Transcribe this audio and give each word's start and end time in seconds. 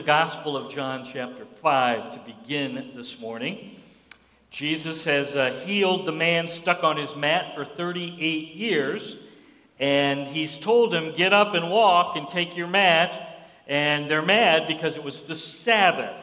the 0.00 0.06
Gospel 0.06 0.56
of 0.56 0.72
John, 0.72 1.04
chapter 1.04 1.44
5, 1.44 2.12
to 2.12 2.18
begin 2.20 2.92
this 2.96 3.20
morning. 3.20 3.76
Jesus 4.50 5.04
has 5.04 5.36
uh, 5.36 5.62
healed 5.66 6.06
the 6.06 6.12
man 6.12 6.48
stuck 6.48 6.82
on 6.82 6.96
his 6.96 7.14
mat 7.14 7.54
for 7.54 7.66
38 7.66 8.54
years, 8.54 9.18
and 9.78 10.26
he's 10.26 10.56
told 10.56 10.94
him, 10.94 11.14
Get 11.14 11.34
up 11.34 11.52
and 11.52 11.70
walk 11.70 12.16
and 12.16 12.26
take 12.30 12.56
your 12.56 12.66
mat. 12.66 13.44
And 13.66 14.10
they're 14.10 14.22
mad 14.22 14.66
because 14.66 14.96
it 14.96 15.04
was 15.04 15.20
the 15.20 15.36
Sabbath. 15.36 16.18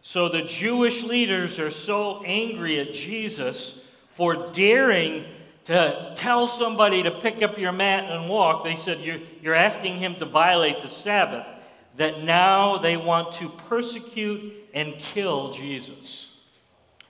So 0.00 0.28
the 0.28 0.42
Jewish 0.42 1.02
leaders 1.02 1.58
are 1.58 1.72
so 1.72 2.22
angry 2.22 2.78
at 2.78 2.92
Jesus 2.92 3.80
for 4.14 4.48
daring 4.52 5.24
to 5.64 6.12
tell 6.14 6.46
somebody 6.46 7.02
to 7.02 7.10
pick 7.10 7.42
up 7.42 7.58
your 7.58 7.72
mat 7.72 8.08
and 8.12 8.30
walk. 8.30 8.62
They 8.62 8.76
said, 8.76 9.00
You're, 9.00 9.18
you're 9.42 9.54
asking 9.54 9.96
him 9.96 10.14
to 10.20 10.24
violate 10.24 10.84
the 10.84 10.88
Sabbath 10.88 11.57
that 11.98 12.22
now 12.22 12.78
they 12.78 12.96
want 12.96 13.32
to 13.32 13.48
persecute 13.68 14.54
and 14.72 14.94
kill 14.98 15.52
Jesus. 15.52 16.28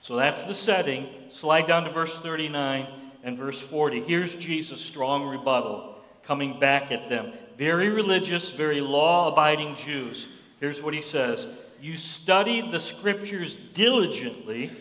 So 0.01 0.15
that's 0.15 0.43
the 0.43 0.55
setting. 0.55 1.07
Slide 1.29 1.67
down 1.67 1.83
to 1.83 1.91
verse 1.91 2.17
39 2.17 2.87
and 3.23 3.37
verse 3.37 3.61
40. 3.61 4.01
Here's 4.01 4.35
Jesus' 4.35 4.81
strong 4.81 5.27
rebuttal 5.27 5.99
coming 6.23 6.59
back 6.59 6.91
at 6.91 7.07
them. 7.07 7.33
Very 7.57 7.89
religious, 7.89 8.49
very 8.49 8.81
law 8.81 9.31
abiding 9.31 9.75
Jews. 9.75 10.27
Here's 10.59 10.81
what 10.81 10.93
he 10.93 11.01
says 11.01 11.47
You 11.79 11.95
study 11.95 12.69
the 12.69 12.79
scriptures 12.79 13.55
diligently 13.55 14.71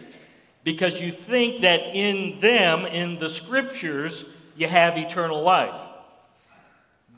because 0.65 1.01
you 1.01 1.13
think 1.13 1.61
that 1.63 1.81
in 1.95 2.41
them, 2.41 2.87
in 2.87 3.19
the 3.19 3.29
scriptures, 3.29 4.25
you 4.57 4.69
have 4.69 4.97
eternal 4.97 5.43
life. 5.43 5.88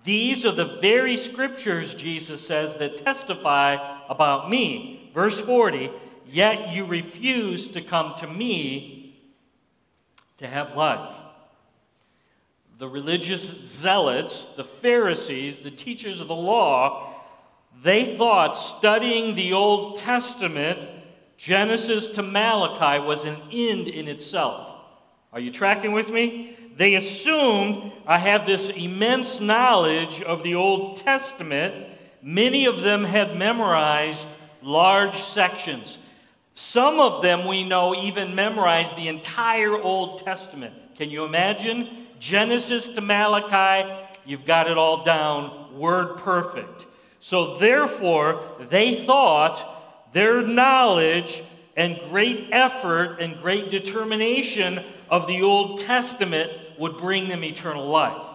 These 0.05 0.47
are 0.47 0.53
the 0.53 0.79
very 0.81 1.17
scriptures, 1.17 1.95
Jesus 1.95 2.47
says, 2.47 2.75
that 2.77 3.05
testify 3.05 3.77
about 4.09 4.49
me. 4.49 5.11
Verse 5.15 5.39
40 5.41 5.91
Yet 6.27 6.73
you 6.73 6.85
refuse 6.85 7.67
to 7.69 7.83
come 7.83 8.15
to 8.19 8.27
me 8.27 9.21
to 10.37 10.47
have 10.47 10.77
life. 10.77 11.13
The 12.79 12.89
religious 12.89 13.43
zealots, 13.43 14.47
the 14.57 14.65
Pharisees, 14.65 15.59
the 15.59 15.73
teachers 15.73 16.21
of 16.21 16.29
the 16.29 16.35
law, 16.35 17.15
they 17.83 18.17
thought 18.17 18.57
studying 18.57 19.35
the 19.35 19.53
Old 19.53 19.97
Testament, 19.97 20.87
Genesis 21.37 22.09
to 22.11 22.23
Malachi, 22.23 23.05
was 23.05 23.25
an 23.25 23.37
end 23.51 23.89
in 23.89 24.07
itself. 24.07 24.77
Are 25.33 25.41
you 25.41 25.51
tracking 25.51 25.93
with 25.93 26.11
me? 26.11 26.57
They 26.77 26.95
assumed 26.95 27.93
I 28.07 28.19
have 28.19 28.47
this 28.47 28.69
immense 28.69 29.41
knowledge 29.41 30.23
of 30.23 30.43
the 30.43 30.55
Old 30.55 30.97
Testament. 30.97 31.87
Many 32.23 32.67
of 32.67 32.81
them 32.81 33.05
had 33.05 33.37
memorized 33.37 34.27
large 34.63 35.19
sections. 35.19 35.99
Some 36.55 37.01
of 37.01 37.23
them, 37.23 37.47
we 37.47 37.65
know, 37.65 37.95
even 37.95 38.35
memorized 38.35 38.97
the 38.97 39.09
entire 39.09 39.81
Old 39.81 40.19
Testament. 40.19 40.75
Can 40.97 41.11
you 41.11 41.25
imagine? 41.25 42.07
Genesis 42.19 42.89
to 42.89 43.01
Malachi, 43.01 43.91
you've 44.27 44.45
got 44.45 44.71
it 44.71 44.77
all 44.77 45.03
down, 45.05 45.79
word 45.79 46.19
perfect. 46.19 46.87
So, 47.19 47.57
therefore, 47.57 48.43
they 48.69 49.05
thought 49.07 50.13
their 50.13 50.43
knowledge 50.43 51.43
and 51.77 51.99
great 52.11 52.49
effort 52.53 53.21
and 53.21 53.41
great 53.41 53.71
determination 53.71 54.85
of 55.11 55.27
the 55.27 55.43
Old 55.43 55.81
Testament 55.81 56.51
would 56.79 56.97
bring 56.97 57.29
them 57.29 57.45
eternal 57.45 57.87
life. 57.87 58.27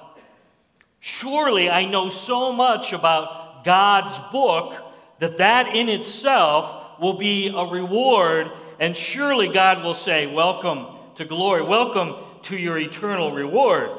Surely 1.00 1.70
I 1.70 1.86
know 1.86 2.10
so 2.10 2.52
much 2.52 2.92
about 2.92 3.64
God's 3.64 4.18
book 4.32 4.76
that 5.20 5.38
that 5.38 5.76
in 5.76 5.88
itself 5.88 7.00
will 7.00 7.14
be 7.14 7.48
a 7.48 7.64
reward, 7.66 8.52
and 8.80 8.96
surely 8.96 9.48
God 9.48 9.84
will 9.84 9.94
say, 9.94 10.28
Welcome 10.28 10.88
to 11.16 11.26
glory, 11.26 11.64
welcome 11.64 12.16
to 12.44 12.58
your 12.58 12.78
eternal 12.78 13.32
reward. 13.32 13.90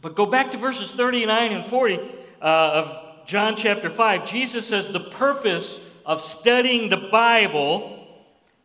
But 0.00 0.14
go 0.14 0.26
back 0.26 0.50
to 0.52 0.58
verses 0.58 0.92
39 0.92 1.52
and 1.52 1.66
40 1.66 1.96
uh, 1.96 2.00
of 2.42 3.26
John 3.26 3.56
chapter 3.56 3.90
5. 3.90 4.28
Jesus 4.28 4.66
says 4.66 4.88
the 4.88 5.00
purpose 5.00 5.80
of 6.04 6.20
studying 6.20 6.90
the 6.90 6.96
Bible, 6.98 8.06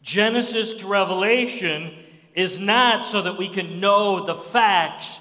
Genesis 0.01 0.73
to 0.75 0.87
Revelation, 0.87 1.93
is 2.35 2.59
not 2.59 3.05
so 3.05 3.21
that 3.21 3.37
we 3.37 3.49
can 3.49 3.79
know 3.79 4.25
the 4.25 4.35
facts 4.35 5.19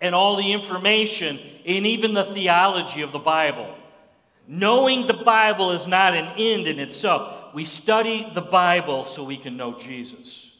and 0.00 0.14
all 0.14 0.36
the 0.36 0.52
information 0.52 1.38
and 1.66 1.86
even 1.86 2.14
the 2.14 2.24
theology 2.24 3.02
of 3.02 3.12
the 3.12 3.18
Bible. 3.18 3.74
Knowing 4.48 5.06
the 5.06 5.14
Bible 5.14 5.70
is 5.70 5.86
not 5.86 6.14
an 6.14 6.26
end 6.36 6.66
in 6.66 6.78
itself. 6.78 7.54
We 7.54 7.64
study 7.64 8.30
the 8.34 8.40
Bible 8.40 9.04
so 9.04 9.22
we 9.22 9.36
can 9.36 9.56
know 9.56 9.78
Jesus. 9.78 10.50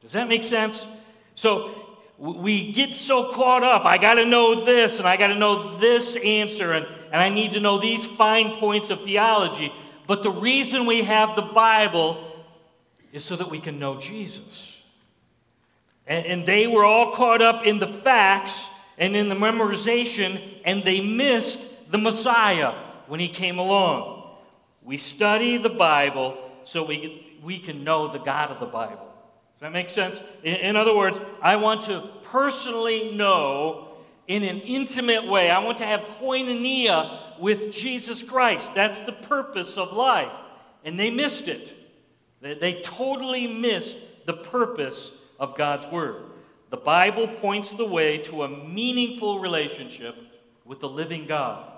Does 0.00 0.12
that 0.12 0.28
make 0.28 0.42
sense? 0.42 0.86
So 1.34 1.74
we 2.18 2.72
get 2.72 2.94
so 2.94 3.32
caught 3.32 3.62
up. 3.62 3.84
I 3.84 3.98
got 3.98 4.14
to 4.14 4.24
know 4.24 4.64
this 4.64 4.98
and 4.98 5.08
I 5.08 5.16
got 5.16 5.28
to 5.28 5.34
know 5.34 5.76
this 5.78 6.16
answer 6.16 6.72
and, 6.72 6.86
and 7.12 7.20
I 7.20 7.28
need 7.28 7.52
to 7.52 7.60
know 7.60 7.78
these 7.78 8.06
fine 8.06 8.54
points 8.56 8.90
of 8.90 9.02
theology. 9.02 9.72
But 10.06 10.22
the 10.22 10.30
reason 10.30 10.86
we 10.86 11.02
have 11.02 11.36
the 11.36 11.42
Bible 11.42 12.22
is 13.12 13.24
so 13.24 13.36
that 13.36 13.50
we 13.50 13.60
can 13.60 13.78
know 13.78 13.98
Jesus. 13.98 14.73
And, 16.06 16.26
and 16.26 16.46
they 16.46 16.66
were 16.66 16.84
all 16.84 17.14
caught 17.14 17.42
up 17.42 17.66
in 17.66 17.78
the 17.78 17.86
facts 17.86 18.68
and 18.98 19.16
in 19.16 19.28
the 19.28 19.34
memorization, 19.34 20.40
and 20.64 20.84
they 20.84 21.00
missed 21.00 21.60
the 21.90 21.98
Messiah 21.98 22.74
when 23.06 23.20
he 23.20 23.28
came 23.28 23.58
along. 23.58 24.36
We 24.82 24.98
study 24.98 25.56
the 25.56 25.70
Bible 25.70 26.38
so 26.64 26.84
we, 26.84 27.38
we 27.42 27.58
can 27.58 27.84
know 27.84 28.12
the 28.12 28.18
God 28.18 28.50
of 28.50 28.60
the 28.60 28.66
Bible. 28.66 29.12
Does 29.54 29.60
that 29.60 29.72
make 29.72 29.90
sense? 29.90 30.20
In, 30.42 30.56
in 30.56 30.76
other 30.76 30.94
words, 30.94 31.18
I 31.42 31.56
want 31.56 31.82
to 31.82 32.10
personally 32.22 33.12
know 33.14 33.88
in 34.26 34.42
an 34.42 34.60
intimate 34.60 35.26
way. 35.26 35.50
I 35.50 35.58
want 35.58 35.78
to 35.78 35.86
have 35.86 36.02
koinonia 36.20 37.38
with 37.38 37.72
Jesus 37.72 38.22
Christ. 38.22 38.70
That's 38.74 39.00
the 39.00 39.12
purpose 39.12 39.76
of 39.76 39.92
life. 39.92 40.32
And 40.84 40.98
they 40.98 41.10
missed 41.10 41.48
it. 41.48 41.72
They, 42.40 42.54
they 42.54 42.80
totally 42.80 43.46
missed 43.46 43.96
the 44.26 44.34
purpose 44.34 45.10
of 45.38 45.56
God's 45.56 45.86
Word. 45.86 46.24
The 46.70 46.76
Bible 46.76 47.28
points 47.28 47.72
the 47.72 47.84
way 47.84 48.18
to 48.18 48.42
a 48.42 48.48
meaningful 48.48 49.38
relationship 49.38 50.16
with 50.64 50.80
the 50.80 50.88
living 50.88 51.26
God. 51.26 51.70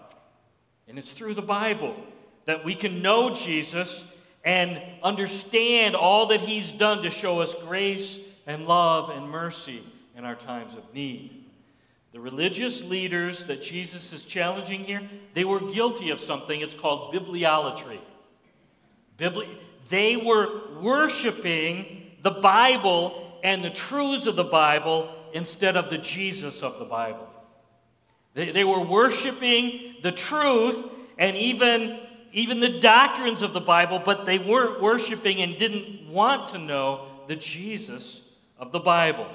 And 0.88 0.98
it's 0.98 1.12
through 1.12 1.34
the 1.34 1.42
Bible 1.42 1.96
that 2.44 2.64
we 2.64 2.74
can 2.74 3.02
know 3.02 3.34
Jesus 3.34 4.04
and 4.44 4.80
understand 5.02 5.96
all 5.96 6.26
that 6.26 6.40
He's 6.40 6.72
done 6.72 7.02
to 7.02 7.10
show 7.10 7.40
us 7.40 7.54
grace 7.54 8.20
and 8.46 8.66
love 8.66 9.10
and 9.10 9.28
mercy 9.28 9.82
in 10.16 10.24
our 10.24 10.36
times 10.36 10.74
of 10.74 10.94
need. 10.94 11.44
The 12.12 12.20
religious 12.20 12.84
leaders 12.84 13.44
that 13.46 13.60
Jesus 13.60 14.12
is 14.12 14.24
challenging 14.24 14.84
here, 14.84 15.02
they 15.34 15.44
were 15.44 15.60
guilty 15.60 16.10
of 16.10 16.20
something. 16.20 16.60
It's 16.60 16.72
called 16.72 17.12
bibliolatry. 17.12 17.98
Bibli- 19.18 19.58
they 19.88 20.16
were 20.16 20.80
worshiping 20.80 22.12
the 22.22 22.30
Bible 22.30 23.25
and 23.46 23.62
the 23.62 23.70
truths 23.70 24.26
of 24.26 24.34
the 24.34 24.42
Bible 24.42 25.08
instead 25.32 25.76
of 25.76 25.88
the 25.88 25.98
Jesus 25.98 26.64
of 26.64 26.80
the 26.80 26.84
Bible. 26.84 27.28
They, 28.34 28.50
they 28.50 28.64
were 28.64 28.80
worshiping 28.80 29.94
the 30.02 30.10
truth 30.10 30.84
and 31.16 31.36
even, 31.36 32.00
even 32.32 32.58
the 32.58 32.80
doctrines 32.80 33.42
of 33.42 33.52
the 33.52 33.60
Bible, 33.60 34.02
but 34.04 34.26
they 34.26 34.40
weren't 34.40 34.82
worshiping 34.82 35.42
and 35.42 35.56
didn't 35.56 36.10
want 36.10 36.46
to 36.46 36.58
know 36.58 37.06
the 37.28 37.36
Jesus 37.36 38.20
of 38.58 38.72
the 38.72 38.80
Bible. 38.80 39.28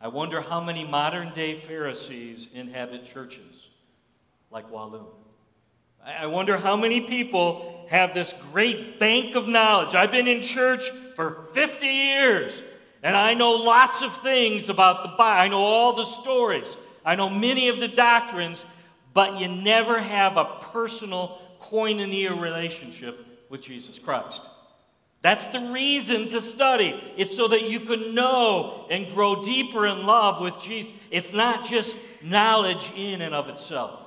I 0.00 0.08
wonder 0.08 0.40
how 0.40 0.62
many 0.62 0.86
modern 0.86 1.34
day 1.34 1.54
Pharisees 1.54 2.48
inhabit 2.54 3.04
churches 3.04 3.68
like 4.50 4.70
Walloon. 4.70 5.04
I 6.02 6.24
wonder 6.24 6.56
how 6.56 6.78
many 6.78 7.02
people 7.02 7.84
have 7.90 8.14
this 8.14 8.34
great 8.52 8.98
bank 8.98 9.34
of 9.34 9.46
knowledge. 9.46 9.94
I've 9.94 10.12
been 10.12 10.28
in 10.28 10.40
church 10.40 10.90
for 11.14 11.48
50 11.52 11.86
years. 11.86 12.62
And 13.02 13.16
I 13.16 13.34
know 13.34 13.52
lots 13.52 14.02
of 14.02 14.16
things 14.22 14.68
about 14.68 15.02
the 15.02 15.08
Bible. 15.10 15.22
I 15.22 15.48
know 15.48 15.62
all 15.62 15.92
the 15.92 16.04
stories. 16.04 16.76
I 17.04 17.14
know 17.14 17.30
many 17.30 17.68
of 17.68 17.80
the 17.80 17.88
doctrines, 17.88 18.64
but 19.14 19.38
you 19.38 19.48
never 19.48 20.00
have 20.00 20.36
a 20.36 20.58
personal 20.72 21.40
koinonia 21.62 22.40
relationship 22.40 23.24
with 23.48 23.62
Jesus 23.62 23.98
Christ. 23.98 24.42
That's 25.20 25.48
the 25.48 25.60
reason 25.72 26.28
to 26.28 26.40
study. 26.40 27.00
It's 27.16 27.36
so 27.36 27.48
that 27.48 27.68
you 27.68 27.80
can 27.80 28.14
know 28.14 28.86
and 28.90 29.08
grow 29.08 29.42
deeper 29.42 29.86
in 29.86 30.06
love 30.06 30.40
with 30.40 30.60
Jesus. 30.60 30.92
It's 31.10 31.32
not 31.32 31.64
just 31.64 31.98
knowledge 32.22 32.92
in 32.96 33.22
and 33.22 33.34
of 33.34 33.48
itself. 33.48 34.00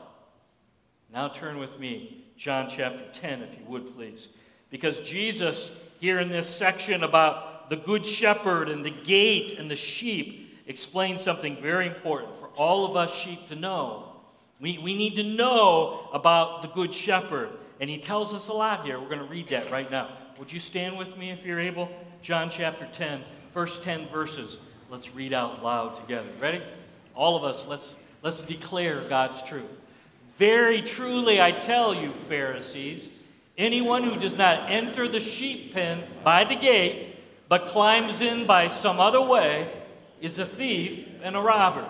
Now 1.12 1.28
turn 1.28 1.60
with 1.60 1.78
me, 1.80 2.26
John 2.38 2.70
chapter 2.70 3.04
10, 3.12 3.42
if 3.42 3.60
you 3.60 3.66
would 3.68 3.94
please. 3.94 4.30
Because 4.70 5.02
Jesus, 5.02 5.72
here 6.00 6.20
in 6.20 6.30
this 6.30 6.48
section 6.48 7.04
about 7.04 7.51
the 7.72 7.78
good 7.78 8.06
shepherd 8.06 8.68
and 8.68 8.84
the 8.84 8.90
gate 8.90 9.56
and 9.58 9.72
the 9.72 9.78
sheep 9.78 10.60
explain 10.68 11.18
something 11.18 11.56
very 11.62 11.88
important 11.88 12.38
for 12.38 12.48
all 12.48 12.84
of 12.84 12.98
us 12.98 13.16
sheep 13.16 13.48
to 13.48 13.56
know. 13.56 14.12
We, 14.60 14.78
we 14.78 14.94
need 14.94 15.16
to 15.16 15.24
know 15.24 16.10
about 16.12 16.64
the 16.64 16.68
good 16.68 16.94
shepherd. 16.94 17.50
and 17.80 17.90
he 17.90 17.98
tells 17.98 18.34
us 18.34 18.50
a 18.50 18.54
lot 18.54 18.86
here. 18.86 19.00
We're 19.00 19.08
going 19.08 19.20
to 19.20 19.26
read 19.26 19.48
that 19.48 19.72
right 19.72 19.90
now. 19.90 20.18
Would 20.38 20.52
you 20.52 20.60
stand 20.60 20.98
with 20.98 21.16
me 21.16 21.32
if 21.32 21.46
you're 21.46 21.62
able? 21.62 21.88
John 22.22 22.50
chapter 22.50 22.90
10, 22.92 23.24
first 23.54 23.82
10 23.84 24.10
verses. 24.10 24.58
Let's 24.90 25.16
read 25.16 25.32
out 25.32 25.64
loud 25.64 25.96
together. 25.96 26.28
Ready? 26.42 26.62
All 27.16 27.38
of 27.38 27.46
us, 27.46 27.68
let's, 27.68 27.98
let's 28.22 28.42
declare 28.42 29.00
God's 29.08 29.42
truth. 29.42 29.72
Very 30.38 30.82
truly, 30.82 31.42
I 31.42 31.54
tell 31.54 31.96
you, 31.96 32.12
Pharisees, 32.28 33.24
anyone 33.58 34.04
who 34.04 34.18
does 34.18 34.36
not 34.36 34.70
enter 34.70 35.08
the 35.08 35.22
sheep 35.22 35.74
pen 35.74 36.04
by 36.22 36.44
the 36.44 36.56
gate, 36.56 37.11
but 37.52 37.68
climbs 37.68 38.22
in 38.22 38.46
by 38.48 38.70
some 38.70 39.02
other 39.02 39.20
way, 39.20 39.70
is 40.22 40.40
a 40.40 40.46
thief 40.46 41.06
and 41.22 41.36
a 41.36 41.42
robber. 41.42 41.86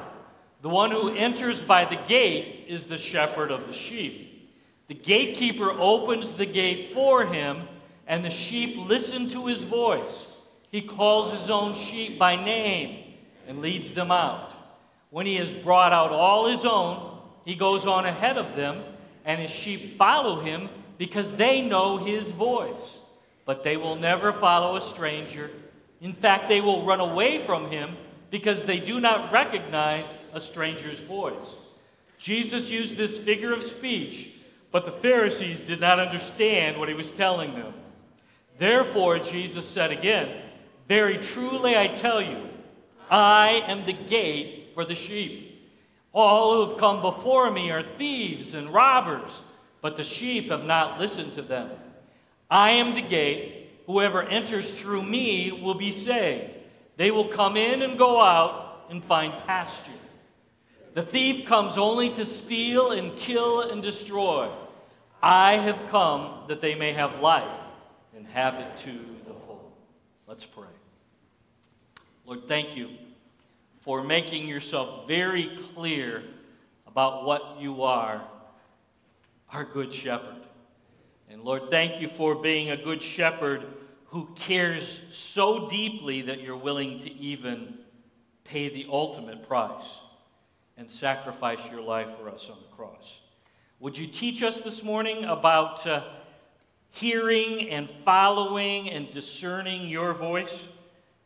The 0.64 0.70
one 0.70 0.90
who 0.90 1.14
enters 1.14 1.62
by 1.62 1.86
the 1.86 2.00
gate 2.08 2.66
is 2.68 2.86
the 2.86 2.98
shepherd 2.98 3.52
of 3.52 3.68
the 3.68 3.74
sheep. 3.74 4.58
The 4.88 4.96
gatekeeper 4.96 5.70
opens 5.70 6.34
the 6.34 6.48
gate 6.48 6.94
for 6.96 7.28
him, 7.28 7.68
and 8.08 8.26
the 8.26 8.32
sheep 8.32 8.76
listen 8.76 9.28
to 9.28 9.46
his 9.46 9.62
voice. 9.62 10.36
He 10.72 10.82
calls 10.82 11.30
his 11.30 11.52
own 11.52 11.76
sheep 11.76 12.18
by 12.18 12.44
name 12.44 13.14
and 13.48 13.62
leads 13.62 13.92
them 13.92 14.10
out. 14.10 14.56
When 15.12 15.28
he 15.28 15.36
has 15.36 15.54
brought 15.54 15.94
out 15.94 16.10
all 16.10 16.48
his 16.48 16.66
own, 16.66 17.20
he 17.46 17.54
goes 17.54 17.86
on 17.86 18.06
ahead 18.06 18.40
of 18.40 18.56
them, 18.56 18.84
and 19.26 19.40
his 19.40 19.52
sheep 19.52 19.96
follow 20.00 20.40
him 20.40 20.70
because 20.98 21.32
they 21.34 21.62
know 21.62 22.00
his 22.00 22.32
voice. 22.32 23.01
But 23.52 23.64
they 23.64 23.76
will 23.76 23.98
never 23.98 24.32
follow 24.32 24.78
a 24.78 24.82
stranger. 24.82 25.52
In 26.00 26.14
fact, 26.14 26.48
they 26.48 26.62
will 26.62 26.86
run 26.86 27.02
away 27.02 27.46
from 27.46 27.70
him 27.70 27.98
because 28.30 28.64
they 28.64 28.80
do 28.80 29.02
not 29.02 29.30
recognize 29.30 30.14
a 30.32 30.40
stranger's 30.40 31.02
voice. 31.02 31.58
Jesus 32.18 32.70
used 32.72 32.96
this 32.96 33.18
figure 33.18 33.52
of 33.52 33.62
speech, 33.62 34.30
but 34.72 34.86
the 34.86 34.94
Pharisees 34.94 35.60
did 35.60 35.82
not 35.82 36.00
understand 36.00 36.78
what 36.78 36.88
he 36.88 36.96
was 36.96 37.12
telling 37.12 37.54
them. 37.54 37.74
Therefore, 38.58 39.20
Jesus 39.20 39.68
said 39.68 39.92
again, 39.92 40.44
Very 40.88 41.18
truly 41.18 41.76
I 41.76 41.88
tell 41.88 42.22
you, 42.22 42.48
I 43.10 43.66
am 43.68 43.86
the 43.86 43.92
gate 43.92 44.70
for 44.74 44.86
the 44.86 44.96
sheep. 44.96 45.70
All 46.14 46.56
who 46.56 46.70
have 46.70 46.80
come 46.80 47.02
before 47.02 47.52
me 47.52 47.70
are 47.70 47.84
thieves 47.84 48.54
and 48.54 48.74
robbers, 48.74 49.42
but 49.82 49.98
the 49.98 50.06
sheep 50.06 50.50
have 50.52 50.64
not 50.64 51.02
listened 51.02 51.34
to 51.34 51.42
them. 51.42 51.70
I 52.52 52.72
am 52.72 52.94
the 52.94 53.02
gate. 53.02 53.70
Whoever 53.86 54.22
enters 54.24 54.72
through 54.72 55.04
me 55.04 55.54
will 55.54 55.74
be 55.74 55.90
saved. 55.90 56.58
They 56.98 57.10
will 57.10 57.30
come 57.30 57.56
in 57.56 57.82
and 57.82 57.98
go 57.98 58.22
out 58.22 58.86
and 58.90 59.04
find 59.04 59.34
pasture. 59.48 59.92
The 60.94 61.02
thief 61.02 61.46
comes 61.46 61.78
only 61.78 62.10
to 62.10 62.26
steal 62.26 62.92
and 62.92 63.18
kill 63.18 63.62
and 63.62 63.82
destroy. 63.82 64.52
I 65.24 65.54
have 65.54 65.82
come 65.90 66.44
that 66.50 66.60
they 66.60 66.76
may 66.76 66.92
have 66.92 67.22
life 67.22 67.48
and 68.16 68.28
have 68.28 68.56
it 68.56 68.76
to 68.78 68.92
the 69.26 69.34
full. 69.46 69.72
Let's 70.28 70.46
pray. 70.46 70.68
Lord, 72.26 72.48
thank 72.50 72.76
you 72.76 72.90
for 73.80 74.04
making 74.04 74.48
yourself 74.48 75.08
very 75.08 75.58
clear 75.74 76.24
about 76.86 77.24
what 77.24 77.58
you 77.60 77.84
are, 77.84 78.22
our 79.54 79.64
good 79.64 79.94
shepherd. 79.94 80.36
And 81.32 81.44
Lord, 81.44 81.72
thank 81.72 82.02
you 82.02 82.10
for 82.10 82.36
being 82.36 82.72
a 82.72 82.76
good 82.76 83.02
shepherd 83.02 83.66
who 84.08 84.28
cares 84.36 85.02
so 85.10 85.70
deeply 85.70 86.24
that 86.24 86.42
you're 86.42 86.58
willing 86.58 87.00
to 87.00 87.14
even 87.14 87.78
pay 88.44 88.68
the 88.68 88.86
ultimate 88.92 89.48
price 89.48 90.02
and 90.76 90.90
sacrifice 90.90 91.62
your 91.72 91.80
life 91.80 92.10
for 92.20 92.28
us 92.28 92.50
on 92.50 92.58
the 92.60 92.76
cross. 92.76 93.22
Would 93.80 93.98
you 93.98 94.08
teach 94.08 94.44
us 94.44 94.60
this 94.60 94.84
morning 94.84 95.24
about 95.24 95.88
uh, 95.88 96.04
hearing 96.90 97.70
and 97.70 97.90
following 98.04 98.90
and 98.90 99.10
discerning 99.10 99.88
your 99.88 100.14
voice? 100.14 100.68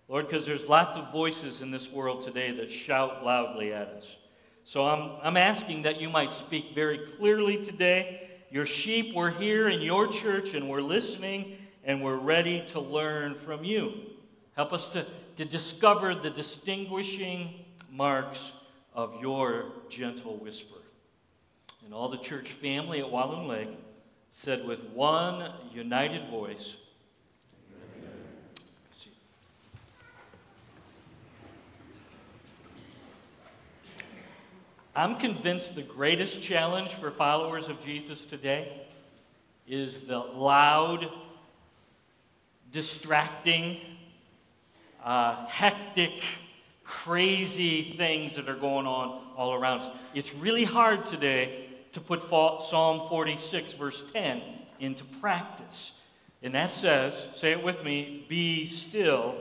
Lord, 0.07 0.27
because 0.27 0.45
there's 0.45 0.69
lots 0.69 0.99
of 0.99 1.11
voices 1.11 1.61
in 1.61 1.71
this 1.71 1.91
world 1.91 2.21
today 2.21 2.55
that 2.57 2.71
shout 2.71 3.25
loudly 3.25 3.73
at 3.73 3.87
us. 3.87 4.17
So 4.65 4.85
I'm, 4.85 5.17
I'm 5.23 5.35
asking 5.35 5.81
that 5.81 5.99
you 5.99 6.11
might 6.11 6.31
speak 6.31 6.75
very 6.75 7.07
clearly 7.17 7.63
today. 7.65 8.24
Your 8.55 8.65
sheep 8.65 9.13
were 9.13 9.31
here 9.31 9.67
in 9.67 9.81
your 9.81 10.07
church 10.07 10.53
and 10.53 10.69
we're 10.69 10.79
listening 10.79 11.57
and 11.83 12.01
we're 12.01 12.15
ready 12.15 12.63
to 12.67 12.79
learn 12.79 13.35
from 13.35 13.65
you. 13.65 13.91
Help 14.55 14.71
us 14.71 14.87
to, 14.87 15.05
to 15.35 15.43
discover 15.43 16.15
the 16.15 16.29
distinguishing 16.29 17.65
marks 17.91 18.53
of 18.93 19.19
your 19.19 19.73
gentle 19.89 20.37
whisper. 20.37 20.79
And 21.83 21.93
all 21.93 22.07
the 22.07 22.17
church 22.17 22.53
family 22.53 23.01
at 23.01 23.11
Walloon 23.11 23.49
Lake 23.49 23.77
said 24.31 24.65
with 24.65 24.79
one 24.85 25.51
united 25.73 26.29
voice, 26.29 26.77
I'm 34.97 35.17
convinced 35.17 35.75
the 35.75 35.81
greatest 35.81 36.41
challenge 36.41 36.93
for 36.93 37.11
followers 37.11 37.67
of 37.67 37.83
Jesus 37.83 38.23
today 38.23 38.71
is 39.67 39.99
the 39.99 40.17
loud 40.17 41.11
distracting, 42.71 43.77
uh, 45.03 45.47
hectic, 45.47 46.23
crazy 46.85 47.95
things 47.97 48.35
that 48.35 48.47
are 48.47 48.55
going 48.55 48.87
on 48.87 49.21
all 49.35 49.53
around 49.53 49.81
us. 49.81 49.89
It's 50.13 50.33
really 50.33 50.63
hard 50.63 51.05
today 51.05 51.67
to 51.91 51.99
put 51.99 52.29
Psalm 52.29 53.09
46, 53.09 53.73
verse 53.73 54.01
10, 54.13 54.41
into 54.79 55.03
practice. 55.03 55.91
And 56.41 56.53
that 56.53 56.71
says, 56.71 57.13
say 57.33 57.51
it 57.51 57.61
with 57.61 57.83
me, 57.83 58.25
be 58.29 58.65
still 58.65 59.35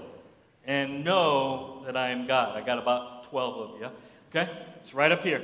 and 0.67 1.05
know 1.05 1.85
that 1.87 1.97
I 1.97 2.09
am 2.09 2.27
God. 2.27 2.57
I 2.57 2.67
got 2.67 2.79
about 2.79 3.31
12 3.31 3.71
of 3.71 3.81
you. 3.81 3.89
Okay? 4.31 4.51
It's 4.85 4.93
right 4.93 5.11
up 5.11 5.23
here. 5.23 5.43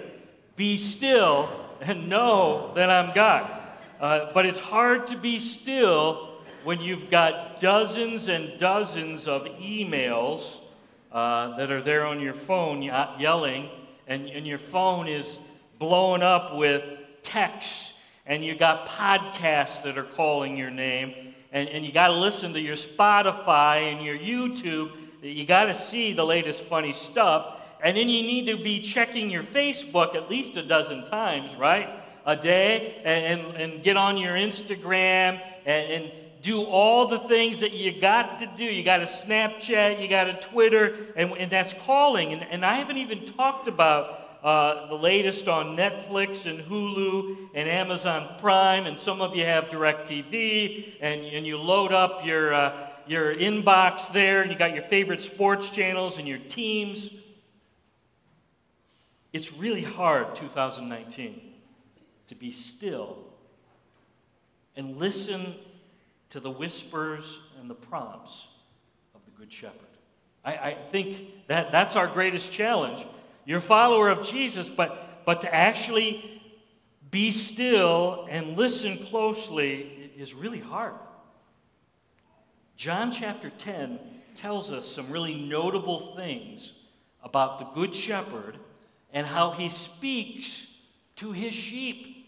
Be 0.57 0.77
still 0.77 1.49
and 1.81 2.11
know 2.11 2.73
that 2.75 2.91
I'm 2.91 3.15
God. 3.15 3.51
Uh, 3.99 4.31
but 4.35 4.45
it's 4.45 4.61
hard 4.61 5.07
to 5.07 5.17
be 5.17 5.39
still 5.39 6.43
when 6.63 6.79
you've 6.79 7.11
got 7.11 7.59
dozens 7.59 8.29
and 8.29 8.61
dozens 8.61 9.27
of 9.27 9.45
emails 9.45 10.59
uh, 11.11 11.57
that 11.57 11.73
are 11.73 11.81
there 11.81 12.05
on 12.05 12.21
your 12.21 12.35
phone 12.35 12.83
yelling, 12.83 13.71
and, 14.07 14.29
and 14.29 14.47
your 14.47 14.59
phone 14.59 15.09
is 15.09 15.39
blowing 15.79 16.21
up 16.21 16.55
with 16.55 16.83
texts, 17.23 17.95
and 18.27 18.45
you 18.45 18.55
got 18.55 18.89
podcasts 18.89 19.83
that 19.85 19.97
are 19.97 20.05
calling 20.05 20.55
your 20.55 20.71
name, 20.71 21.33
and, 21.51 21.67
and 21.71 21.87
you 21.87 21.93
got 21.93 22.09
to 22.09 22.15
listen 22.15 22.53
to 22.53 22.61
your 22.61 22.77
Spotify 22.77 23.91
and 23.91 24.05
your 24.05 24.19
YouTube. 24.19 24.91
You 25.23 25.47
got 25.47 25.65
to 25.65 25.75
see 25.75 26.13
the 26.13 26.27
latest 26.27 26.65
funny 26.65 26.93
stuff. 26.93 27.60
And 27.83 27.97
then 27.97 28.09
you 28.09 28.23
need 28.23 28.47
to 28.47 28.57
be 28.57 28.81
checking 28.81 29.31
your 29.31 29.43
Facebook 29.45 30.15
at 30.15 30.31
least 30.31 30.57
a 30.57 30.63
dozen 30.63 31.05
times, 31.07 31.57
right? 31.57 31.89
A 32.27 32.37
day, 32.37 33.01
and, 33.05 33.41
and, 33.41 33.57
and 33.57 33.83
get 33.83 33.97
on 33.97 34.17
your 34.17 34.35
Instagram 34.35 35.41
and, 35.65 35.93
and 35.93 36.13
do 36.43 36.63
all 36.63 37.07
the 37.07 37.19
things 37.19 37.61
that 37.61 37.73
you 37.73 37.99
got 37.99 38.39
to 38.39 38.47
do. 38.57 38.65
You 38.65 38.83
got 38.83 38.99
to 38.99 39.05
Snapchat, 39.05 40.01
you 40.01 40.09
got 40.09 40.25
to 40.25 40.35
Twitter, 40.35 40.95
and, 41.17 41.33
and 41.33 41.51
that's 41.51 41.75
calling. 41.85 42.33
And, 42.33 42.43
and 42.45 42.65
I 42.65 42.75
haven't 42.75 42.99
even 42.99 43.25
talked 43.25 43.69
about 43.69 44.21
uh, 44.43 44.87
the 44.89 44.95
latest 44.95 45.49
on 45.49 45.77
Netflix 45.77 46.47
and 46.47 46.61
Hulu 46.61 47.51
and 47.55 47.69
Amazon 47.69 48.37
Prime, 48.39 48.87
and 48.87 48.97
some 48.97 49.21
of 49.21 49.37
you 49.37 49.45
have 49.45 49.65
DirecTV, 49.65 50.95
and, 51.01 51.21
and 51.21 51.47
you 51.47 51.59
load 51.59 51.93
up 51.93 52.25
your, 52.25 52.55
uh, 52.55 52.89
your 53.07 53.35
inbox 53.35 54.11
there, 54.13 54.41
and 54.41 54.51
you 54.51 54.57
got 54.57 54.75
your 54.75 54.85
favorite 54.85 55.21
sports 55.21 55.69
channels 55.69 56.17
and 56.17 56.27
your 56.27 56.39
teams. 56.39 57.11
It's 59.33 59.53
really 59.53 59.83
hard, 59.83 60.35
2019, 60.35 61.41
to 62.29 62.35
be 62.35 62.51
still 62.51 63.19
and 64.77 64.97
listen 64.97 65.55
to 66.31 66.41
the 66.41 66.51
whispers 66.51 67.41
and 67.61 67.69
the 67.69 67.75
prompts 67.75 68.49
of 69.15 69.21
the 69.25 69.31
Good 69.33 69.53
Shepherd. 69.53 69.75
I, 70.45 70.53
I 70.53 70.77
think 70.91 71.47
that 71.49 71.71
that's 71.71 71.97
our 71.97 72.07
greatest 72.07 72.51
challenge. 72.51 73.05
You're 73.45 73.59
a 73.59 73.63
follower 73.63 74.09
of 74.09 74.27
Jesus, 74.27 74.69
but, 74.69 75.25
but 75.27 75.43
to 75.43 75.55
actually 75.55 76.43
be 77.11 77.31
still 77.31 78.27
and 78.31 78.57
listen 78.57 78.99
closely 78.99 80.13
is 80.17 80.35
really 80.35 80.61
hard. 80.61 80.95
John 82.77 83.11
chapter 83.11 83.51
10 83.51 83.99
tells 84.35 84.71
us 84.71 84.87
some 84.87 85.11
really 85.11 85.35
notable 85.35 86.15
things 86.17 86.73
about 87.23 87.59
the 87.59 87.67
Good 87.75 87.95
Shepherd 87.95 88.57
and 89.13 89.27
how 89.27 89.51
he 89.51 89.69
speaks 89.69 90.67
to 91.17 91.33
his 91.33 91.53
sheep. 91.53 92.27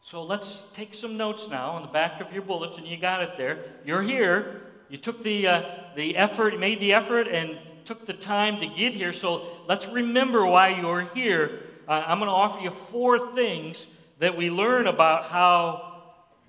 So 0.00 0.22
let's 0.22 0.64
take 0.72 0.94
some 0.94 1.16
notes 1.16 1.48
now 1.48 1.70
on 1.70 1.82
the 1.82 1.88
back 1.88 2.20
of 2.20 2.32
your 2.32 2.42
bullets, 2.42 2.78
and 2.78 2.86
you 2.86 2.96
got 2.96 3.22
it 3.22 3.36
there. 3.36 3.64
You're 3.84 4.02
here. 4.02 4.62
You 4.88 4.96
took 4.96 5.22
the, 5.22 5.46
uh, 5.46 5.62
the 5.96 6.16
effort, 6.16 6.58
made 6.58 6.80
the 6.80 6.94
effort, 6.94 7.28
and 7.28 7.58
took 7.84 8.06
the 8.06 8.14
time 8.14 8.58
to 8.60 8.66
get 8.66 8.94
here. 8.94 9.12
So 9.12 9.48
let's 9.68 9.86
remember 9.86 10.46
why 10.46 10.80
you're 10.80 11.08
here. 11.14 11.60
Uh, 11.86 12.04
I'm 12.06 12.18
going 12.18 12.28
to 12.28 12.34
offer 12.34 12.60
you 12.60 12.70
four 12.70 13.34
things 13.34 13.86
that 14.18 14.36
we 14.36 14.50
learn 14.50 14.86
about 14.86 15.24
how 15.24 15.84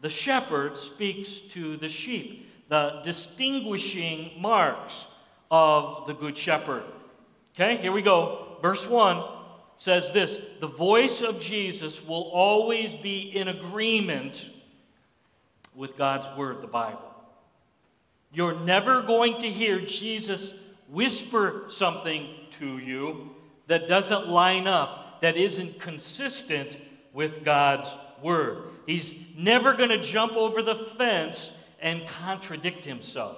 The 0.02 0.10
shepherd 0.10 0.78
speaks 0.78 1.42
to 1.52 1.76
the 1.76 1.90
sheep, 1.90 2.50
the 2.70 3.02
distinguishing 3.04 4.32
marks 4.40 5.08
of 5.52 6.08
the 6.08 6.14
good 6.14 6.38
shepherd. 6.38 6.84
Okay, 7.54 7.76
here 7.78 7.92
we 7.92 8.02
go. 8.02 8.58
Verse 8.62 8.88
1 8.88 9.39
says 9.80 10.12
this 10.12 10.40
The 10.60 10.68
voice 10.68 11.22
of 11.22 11.40
Jesus 11.40 12.06
will 12.06 12.30
always 12.34 12.94
be 12.94 13.22
in 13.36 13.48
agreement 13.48 14.52
with 15.74 15.98
God's 15.98 16.28
word, 16.38 16.62
the 16.62 16.68
Bible. 16.68 17.02
You're 18.32 18.60
never 18.60 19.02
going 19.02 19.38
to 19.40 19.50
hear 19.50 19.80
Jesus 19.80 20.54
whisper 20.90 21.64
something 21.70 22.28
to 22.60 22.78
you 22.78 23.32
that 23.68 23.88
doesn't 23.88 24.28
line 24.28 24.68
up, 24.68 25.22
that 25.22 25.38
isn't 25.38 25.80
consistent 25.80 26.78
with 27.14 27.44
God's 27.46 27.96
word. 28.22 28.66
He's 28.86 29.14
never 29.38 29.74
going 29.74 29.90
to 29.90 30.02
jump 30.02 30.34
over 30.34 30.62
the 30.62 30.76
fence 30.76 31.52
and 31.82 32.06
contradict 32.06 32.84
himself. 32.84 33.38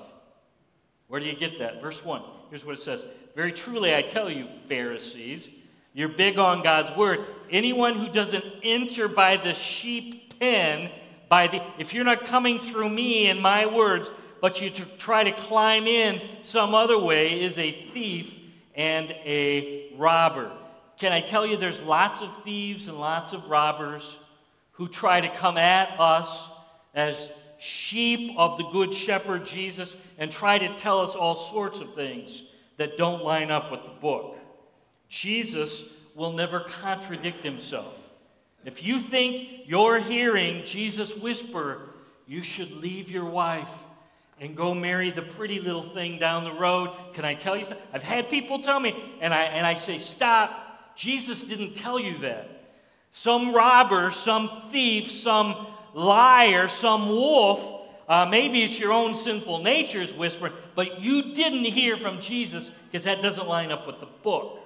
Where 1.08 1.20
do 1.20 1.28
you 1.28 1.36
get 1.36 1.60
that? 1.60 1.82
Verse 1.82 2.04
1. 2.04 2.24
Here's 2.50 2.66
what 2.66 2.74
it 2.74 2.82
says 2.82 3.06
Very 3.36 3.52
truly, 3.52 3.96
I 3.96 4.02
tell 4.02 4.30
you, 4.30 4.48
Pharisees, 4.68 5.50
you're 5.94 6.10
big 6.10 6.40
on 6.40 6.64
God's 6.64 6.96
word. 6.96 7.26
Anyone 7.50 7.98
who 7.98 8.10
doesn't 8.10 8.46
enter 8.64 9.08
by 9.08 9.38
the 9.38 9.54
sheep 9.54 10.40
pen, 10.40 10.90
by 11.30 11.48
the 11.48 11.62
if 11.78 11.94
you're 11.94 12.06
not 12.06 12.26
coming 12.26 12.60
through 12.60 12.90
me 12.90 13.28
and 13.28 13.42
my 13.42 13.66
words, 13.66 14.10
but 14.42 14.62
you 14.62 14.70
try 14.70 15.24
to 15.24 15.32
climb 15.32 15.88
in 15.88 16.22
some 16.42 16.74
other 16.74 16.98
way, 16.98 17.42
is 17.42 17.58
a 17.58 17.90
thief 17.94 18.34
and 18.76 19.12
a 19.12 19.94
robber. 19.98 20.52
Can 20.98 21.12
I 21.12 21.22
tell 21.22 21.46
you 21.46 21.58
there's 21.58 21.82
lots 21.82 22.22
of 22.22 22.44
thieves 22.44 22.88
and 22.88 23.00
lots 23.00 23.34
of 23.34 23.50
robbers 23.50 24.18
who 24.74 24.88
try 24.88 25.20
to 25.22 25.30
come 25.30 25.58
at 25.58 26.00
us 26.00 26.50
as 26.94 27.30
sheep 27.60 28.34
of 28.38 28.58
the 28.58 28.64
Good 28.72 28.94
Shepherd 28.94 29.46
Jesus 29.46 29.96
and 30.18 30.32
try 30.32 30.58
to 30.58 30.76
tell 30.78 31.00
us 31.00 31.16
all 31.16 31.36
sorts 31.36 31.80
of 31.80 31.94
things 31.94 32.44
that 32.78 32.98
don't 32.98 33.24
line 33.24 33.52
up 33.52 33.72
with 33.72 33.84
the 33.84 34.00
book. 34.02 34.38
Jesus 35.12 35.84
will 36.16 36.32
never 36.32 36.62
contradict 36.62 37.44
himself. 37.44 37.94
If 38.64 38.82
you 38.82 38.98
think 38.98 39.66
you're 39.66 40.00
hearing 40.00 40.64
Jesus 40.64 41.16
whisper, 41.16 41.90
you 42.26 42.42
should 42.42 42.72
leave 42.72 43.12
your 43.12 43.26
wife 43.26 43.70
and 44.40 44.56
go 44.56 44.74
marry 44.74 45.12
the 45.12 45.22
pretty 45.22 45.60
little 45.60 45.84
thing 45.84 46.18
down 46.18 46.46
the 46.46 46.54
road. 46.54 46.92
Can 47.14 47.26
I 47.26 47.34
tell 47.34 47.58
you 47.58 47.66
something? 47.66 47.86
I've 47.94 48.04
had 48.04 48.30
people 48.30 48.60
tell 48.60 48.80
me, 48.80 48.96
and 49.20 49.34
I, 49.34 49.44
and 49.44 49.68
I 49.68 49.74
say, 49.74 50.00
Stop. 50.00 50.96
Jesus 50.96 51.44
didn't 51.44 51.74
tell 51.74 52.00
you 52.00 52.20
that. 52.20 52.64
Some 53.12 53.54
robber, 53.54 54.12
some 54.12 54.64
thief, 54.72 55.12
some 55.12 55.68
liar, 55.94 56.70
some 56.70 57.10
wolf, 57.10 57.82
uh, 58.08 58.26
maybe 58.26 58.64
it's 58.64 58.80
your 58.80 58.94
own 58.94 59.14
sinful 59.14 59.60
nature's 59.60 60.14
whispering, 60.14 60.54
but 60.76 61.02
you 61.02 61.34
didn't 61.34 61.66
hear 61.66 61.98
from 61.98 62.22
Jesus 62.22 62.72
because 62.86 63.04
that 63.04 63.22
doesn't 63.22 63.48
line 63.48 63.72
up 63.72 63.86
with 63.86 64.00
the 64.00 64.08
book. 64.22 64.61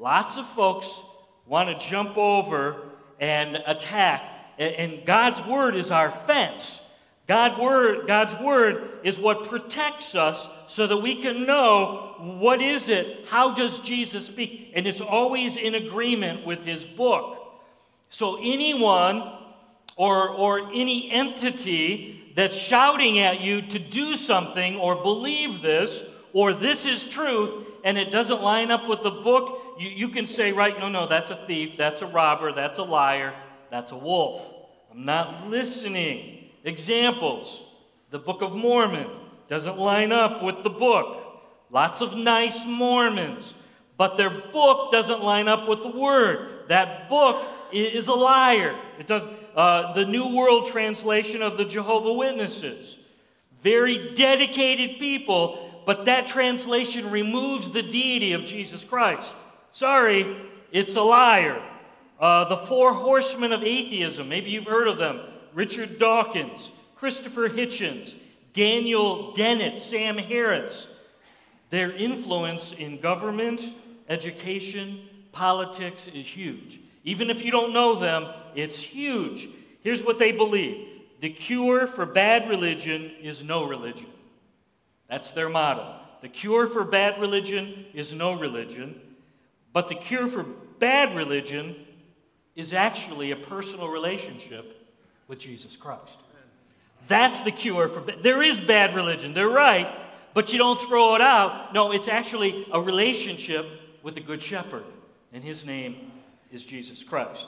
Lots 0.00 0.36
of 0.36 0.46
folks 0.50 1.02
want 1.44 1.68
to 1.68 1.86
jump 1.86 2.16
over 2.16 2.82
and 3.18 3.56
attack, 3.66 4.22
and 4.56 5.04
God's 5.04 5.42
word 5.42 5.74
is 5.74 5.90
our 5.90 6.12
fence. 6.24 6.80
God 7.26 7.60
word, 7.60 8.06
God's 8.06 8.36
word 8.36 9.00
is 9.02 9.18
what 9.18 9.48
protects 9.48 10.14
us 10.14 10.48
so 10.68 10.86
that 10.86 10.98
we 10.98 11.16
can 11.16 11.46
know 11.46 12.14
what 12.38 12.62
is 12.62 12.88
it, 12.88 13.26
how 13.26 13.52
does 13.52 13.80
Jesus 13.80 14.26
speak, 14.26 14.70
and 14.76 14.86
it's 14.86 15.00
always 15.00 15.56
in 15.56 15.74
agreement 15.74 16.46
with 16.46 16.62
his 16.62 16.84
book. 16.84 17.58
So 18.08 18.36
anyone 18.36 19.32
or, 19.96 20.28
or 20.28 20.70
any 20.72 21.10
entity 21.10 22.32
that's 22.36 22.56
shouting 22.56 23.18
at 23.18 23.40
you 23.40 23.62
to 23.62 23.80
do 23.80 24.14
something 24.14 24.76
or 24.76 24.94
believe 24.94 25.60
this 25.60 26.04
or 26.32 26.52
this 26.52 26.86
is 26.86 27.02
truth 27.02 27.67
and 27.84 27.96
it 27.96 28.10
doesn't 28.10 28.42
line 28.42 28.70
up 28.70 28.88
with 28.88 29.02
the 29.02 29.10
book, 29.10 29.76
you, 29.78 29.88
you 29.88 30.08
can 30.08 30.24
say, 30.24 30.52
right, 30.52 30.78
no, 30.78 30.88
no, 30.88 31.06
that's 31.06 31.30
a 31.30 31.44
thief, 31.46 31.74
that's 31.78 32.02
a 32.02 32.06
robber, 32.06 32.52
that's 32.52 32.78
a 32.78 32.82
liar, 32.82 33.34
that's 33.70 33.92
a 33.92 33.96
wolf. 33.96 34.42
I'm 34.90 35.04
not 35.04 35.48
listening. 35.48 36.50
Examples 36.64 37.62
the 38.10 38.18
Book 38.18 38.42
of 38.42 38.54
Mormon 38.54 39.08
doesn't 39.48 39.78
line 39.78 40.12
up 40.12 40.42
with 40.42 40.62
the 40.62 40.70
book. 40.70 41.24
Lots 41.70 42.00
of 42.00 42.16
nice 42.16 42.64
Mormons, 42.64 43.52
but 43.96 44.16
their 44.16 44.30
book 44.30 44.90
doesn't 44.90 45.22
line 45.22 45.48
up 45.48 45.68
with 45.68 45.82
the 45.82 45.90
Word. 45.90 46.68
That 46.68 47.08
book 47.08 47.46
is 47.72 48.08
a 48.08 48.14
liar. 48.14 48.78
It 48.98 49.06
does. 49.06 49.26
Uh, 49.54 49.92
the 49.92 50.04
New 50.04 50.28
World 50.28 50.66
Translation 50.66 51.42
of 51.42 51.56
the 51.56 51.64
Jehovah 51.64 52.12
Witnesses, 52.12 52.96
very 53.60 54.14
dedicated 54.14 54.98
people, 54.98 55.67
but 55.88 56.04
that 56.04 56.26
translation 56.26 57.10
removes 57.10 57.70
the 57.70 57.82
deity 57.82 58.34
of 58.34 58.44
Jesus 58.44 58.84
Christ. 58.84 59.34
Sorry, 59.70 60.36
it's 60.70 60.96
a 60.96 61.00
liar. 61.00 61.62
Uh, 62.20 62.44
the 62.44 62.58
Four 62.58 62.92
Horsemen 62.92 63.52
of 63.52 63.62
Atheism, 63.62 64.28
maybe 64.28 64.50
you've 64.50 64.66
heard 64.66 64.86
of 64.86 64.98
them. 64.98 65.18
Richard 65.54 65.98
Dawkins, 65.98 66.70
Christopher 66.94 67.48
Hitchens, 67.48 68.16
Daniel 68.52 69.32
Dennett, 69.32 69.80
Sam 69.80 70.18
Harris. 70.18 70.88
Their 71.70 71.92
influence 71.92 72.72
in 72.72 73.00
government, 73.00 73.74
education, 74.10 75.08
politics 75.32 76.06
is 76.08 76.26
huge. 76.26 76.80
Even 77.04 77.30
if 77.30 77.42
you 77.42 77.50
don't 77.50 77.72
know 77.72 77.94
them, 77.94 78.26
it's 78.54 78.78
huge. 78.78 79.48
Here's 79.80 80.02
what 80.02 80.18
they 80.18 80.32
believe 80.32 80.86
the 81.22 81.30
cure 81.30 81.86
for 81.86 82.04
bad 82.04 82.46
religion 82.50 83.10
is 83.22 83.42
no 83.42 83.64
religion. 83.64 84.08
That's 85.08 85.30
their 85.30 85.48
motto. 85.48 85.96
The 86.20 86.28
cure 86.28 86.66
for 86.66 86.84
bad 86.84 87.20
religion 87.20 87.86
is 87.94 88.12
no 88.12 88.32
religion, 88.32 89.00
but 89.72 89.88
the 89.88 89.94
cure 89.94 90.28
for 90.28 90.44
bad 90.78 91.16
religion 91.16 91.76
is 92.56 92.72
actually 92.72 93.30
a 93.30 93.36
personal 93.36 93.88
relationship 93.88 94.86
with 95.28 95.38
Jesus 95.38 95.76
Christ. 95.76 96.18
That's 97.06 97.40
the 97.40 97.52
cure 97.52 97.88
for 97.88 98.00
there 98.00 98.42
is 98.42 98.60
bad 98.60 98.94
religion. 98.94 99.32
They're 99.32 99.48
right, 99.48 99.88
but 100.34 100.52
you 100.52 100.58
don't 100.58 100.80
throw 100.80 101.14
it 101.14 101.20
out. 101.20 101.72
No, 101.72 101.92
it's 101.92 102.08
actually 102.08 102.66
a 102.72 102.80
relationship 102.80 103.66
with 104.02 104.14
the 104.14 104.20
good 104.20 104.42
shepherd, 104.42 104.84
and 105.32 105.42
his 105.42 105.64
name 105.64 106.10
is 106.52 106.64
Jesus 106.64 107.02
Christ. 107.02 107.46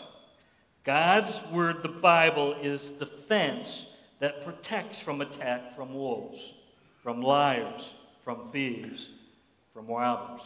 God's 0.84 1.42
word, 1.52 1.82
the 1.82 1.88
Bible, 1.88 2.54
is 2.62 2.92
the 2.92 3.06
fence 3.06 3.86
that 4.18 4.44
protects 4.44 5.00
from 5.00 5.20
attack 5.20 5.76
from 5.76 5.94
wolves, 5.94 6.54
from 7.02 7.22
liars, 7.22 7.94
from 8.24 8.50
thieves, 8.52 9.10
from 9.72 9.86
robbers. 9.86 10.42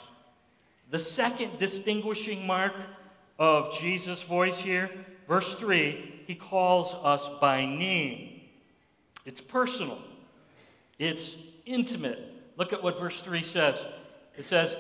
The 0.91 0.99
second 0.99 1.59
distinguishing 1.59 2.47
mark 2.47 2.75
of 3.39 3.77
Jesus' 3.77 4.23
voice 4.23 4.59
here, 4.59 4.91
verse 5.27 5.55
3, 5.57 6.23
he 6.27 6.35
calls 6.35 6.95
us 7.03 7.29
by 7.41 7.65
name. 7.65 8.41
It's 9.25 9.41
personal, 9.41 9.99
it's 10.99 11.37
intimate. 11.67 12.31
Look 12.57 12.73
at 12.73 12.83
what 12.83 13.01
verse 13.01 13.21
3 13.21 13.43
says. 13.43 13.85
It 14.37 14.45
says, 14.45 14.77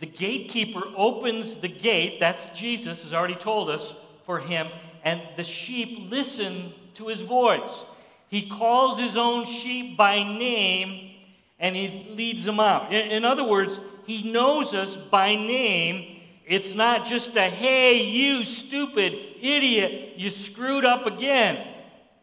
The 0.00 0.06
gatekeeper 0.06 0.82
opens 0.96 1.56
the 1.56 1.68
gate, 1.68 2.20
that's 2.20 2.50
Jesus, 2.50 3.02
has 3.02 3.14
already 3.14 3.34
told 3.34 3.70
us, 3.70 3.94
for 4.26 4.38
him, 4.38 4.66
and 5.04 5.22
the 5.36 5.44
sheep 5.44 6.10
listen 6.10 6.72
to 6.94 7.06
his 7.06 7.22
voice. 7.22 7.86
He 8.28 8.48
calls 8.48 8.98
his 8.98 9.16
own 9.16 9.44
sheep 9.44 9.96
by 9.96 10.22
name 10.22 11.13
and 11.58 11.76
he 11.76 12.08
leads 12.16 12.44
them 12.44 12.60
out. 12.60 12.92
In, 12.92 13.24
other 13.24 13.44
words, 13.44 13.80
he 14.04 14.30
knows 14.30 14.74
us 14.74 14.96
by 14.96 15.34
name 15.34 16.14
it's 16.46 16.74
not 16.74 17.04
just 17.04 17.36
a, 17.36 17.48
hey, 17.48 18.02
you 18.02 18.44
stupid 18.44 19.14
idiot, 19.40 20.14
you 20.16 20.28
screwed 20.30 20.84
up 20.84 21.06
again. 21.06 21.66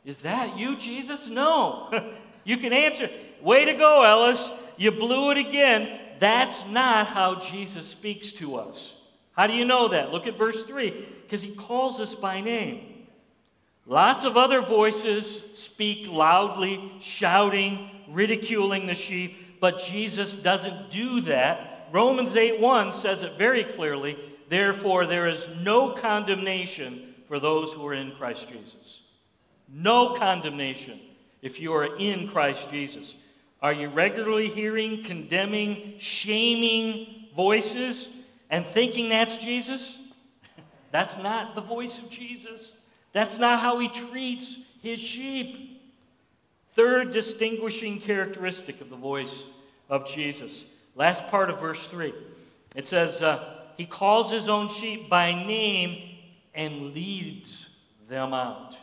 Is 0.05 0.19
that 0.19 0.57
you, 0.57 0.75
Jesus? 0.75 1.29
No. 1.29 1.91
you 2.43 2.57
can 2.57 2.71
answer, 2.71 3.09
way 3.41 3.65
to 3.65 3.73
go, 3.73 4.03
Ellis. 4.03 4.51
You 4.77 4.91
blew 4.91 5.31
it 5.31 5.37
again. 5.37 5.99
That's 6.19 6.67
not 6.67 7.07
how 7.07 7.35
Jesus 7.35 7.87
speaks 7.87 8.31
to 8.33 8.57
us. 8.57 8.93
How 9.33 9.47
do 9.47 9.53
you 9.53 9.65
know 9.65 9.87
that? 9.87 10.11
Look 10.11 10.27
at 10.27 10.37
verse 10.37 10.63
3 10.63 11.07
because 11.23 11.41
he 11.41 11.51
calls 11.51 11.99
us 11.99 12.13
by 12.13 12.41
name. 12.41 13.00
Lots 13.85 14.25
of 14.25 14.37
other 14.37 14.61
voices 14.61 15.41
speak 15.53 16.07
loudly, 16.07 16.91
shouting, 16.99 17.89
ridiculing 18.07 18.85
the 18.85 18.95
sheep, 18.95 19.59
but 19.59 19.79
Jesus 19.79 20.35
doesn't 20.35 20.91
do 20.91 21.21
that 21.21 21.71
Romans 21.91 22.35
8 22.35 22.59
1 22.59 22.91
says 22.91 23.21
it 23.21 23.37
very 23.37 23.63
clearly. 23.63 24.17
Therefore, 24.49 25.05
there 25.05 25.27
is 25.27 25.49
no 25.61 25.91
condemnation 25.91 27.13
for 27.27 27.39
those 27.39 27.73
who 27.73 27.85
are 27.85 27.93
in 27.93 28.11
Christ 28.11 28.49
Jesus. 28.49 29.01
No 29.69 30.13
condemnation 30.13 30.99
if 31.41 31.59
you 31.59 31.73
are 31.73 31.97
in 31.97 32.27
Christ 32.27 32.69
Jesus. 32.69 33.15
Are 33.61 33.73
you 33.73 33.89
regularly 33.89 34.49
hearing 34.49 35.03
condemning, 35.03 35.95
shaming 35.99 37.27
voices 37.35 38.09
and 38.49 38.65
thinking 38.65 39.09
that's 39.09 39.37
Jesus? 39.37 39.99
that's 40.91 41.17
not 41.17 41.55
the 41.55 41.61
voice 41.61 41.97
of 41.99 42.09
Jesus. 42.09 42.73
That's 43.13 43.37
not 43.37 43.59
how 43.59 43.79
he 43.79 43.87
treats 43.87 44.57
his 44.81 44.99
sheep. 44.99 45.81
Third 46.73 47.11
distinguishing 47.11 47.99
characteristic 47.99 48.79
of 48.81 48.89
the 48.89 48.95
voice 48.95 49.43
of 49.89 50.07
Jesus. 50.07 50.65
Last 50.95 51.27
part 51.27 51.49
of 51.49 51.59
verse 51.59 51.87
3. 51.87 52.13
It 52.75 52.87
says, 52.87 53.21
uh, 53.21 53.57
He 53.77 53.85
calls 53.85 54.31
his 54.31 54.47
own 54.47 54.69
sheep 54.69 55.09
by 55.09 55.33
name 55.33 56.17
and 56.55 56.93
leads 56.93 57.67
them 58.07 58.33
out. 58.33 58.77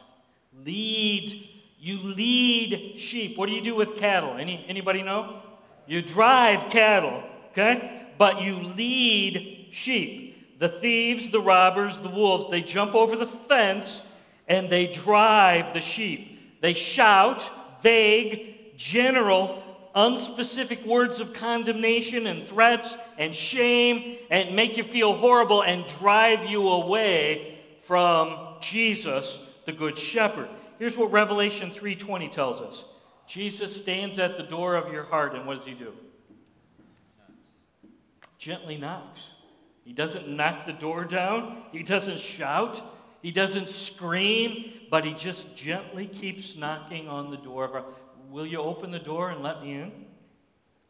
Leads. 0.64 1.34
You 1.80 1.98
lead 1.98 2.98
sheep. 2.98 3.38
What 3.38 3.48
do 3.48 3.54
you 3.54 3.62
do 3.62 3.74
with 3.74 3.96
cattle? 3.96 4.36
Any, 4.36 4.64
anybody 4.68 5.02
know? 5.02 5.42
You 5.86 6.02
drive 6.02 6.70
cattle, 6.70 7.22
okay? 7.52 8.06
But 8.18 8.42
you 8.42 8.56
lead 8.56 9.68
sheep. 9.70 10.58
The 10.58 10.68
thieves, 10.68 11.30
the 11.30 11.40
robbers, 11.40 11.98
the 11.98 12.08
wolves, 12.08 12.50
they 12.50 12.60
jump 12.60 12.94
over 12.94 13.16
the 13.16 13.26
fence 13.26 14.02
and 14.48 14.68
they 14.68 14.86
drive 14.86 15.74
the 15.74 15.80
sheep. 15.80 16.60
They 16.60 16.74
shout 16.74 17.50
vague, 17.82 18.76
general, 18.76 19.62
unspecific 19.94 20.86
words 20.86 21.20
of 21.20 21.32
condemnation 21.32 22.26
and 22.26 22.46
threats 22.46 22.96
and 23.18 23.34
shame 23.34 24.16
and 24.30 24.54
make 24.54 24.76
you 24.76 24.84
feel 24.84 25.12
horrible 25.14 25.62
and 25.62 25.86
drive 25.98 26.46
you 26.46 26.68
away 26.68 27.58
from 27.82 28.56
Jesus, 28.60 29.38
the 29.66 29.72
good 29.72 29.98
shepherd. 29.98 30.48
Here's 30.78 30.96
what 30.96 31.10
Revelation 31.10 31.70
3:20 31.70 32.28
tells 32.28 32.60
us. 32.60 32.84
Jesus 33.26 33.74
stands 33.74 34.18
at 34.18 34.36
the 34.36 34.42
door 34.42 34.76
of 34.76 34.92
your 34.92 35.04
heart 35.04 35.34
and 35.34 35.46
what 35.46 35.56
does 35.56 35.66
he 35.66 35.74
do? 35.74 35.92
Gently 38.38 38.76
knocks. 38.76 39.30
He 39.84 39.92
doesn't 39.92 40.28
knock 40.28 40.66
the 40.66 40.72
door 40.72 41.04
down. 41.04 41.64
He 41.72 41.82
doesn't 41.82 42.20
shout. 42.20 42.80
He 43.22 43.32
doesn't 43.32 43.68
scream, 43.68 44.72
but 44.90 45.04
he 45.04 45.12
just 45.12 45.56
gently 45.56 46.06
keeps 46.06 46.56
knocking 46.56 47.08
on 47.08 47.30
the 47.30 47.36
door 47.36 47.64
of 47.64 47.74
our 47.74 47.84
Will 48.30 48.46
you 48.46 48.58
open 48.58 48.90
the 48.90 48.98
door 48.98 49.30
and 49.30 49.42
let 49.42 49.62
me 49.62 49.72
in? 49.72 49.92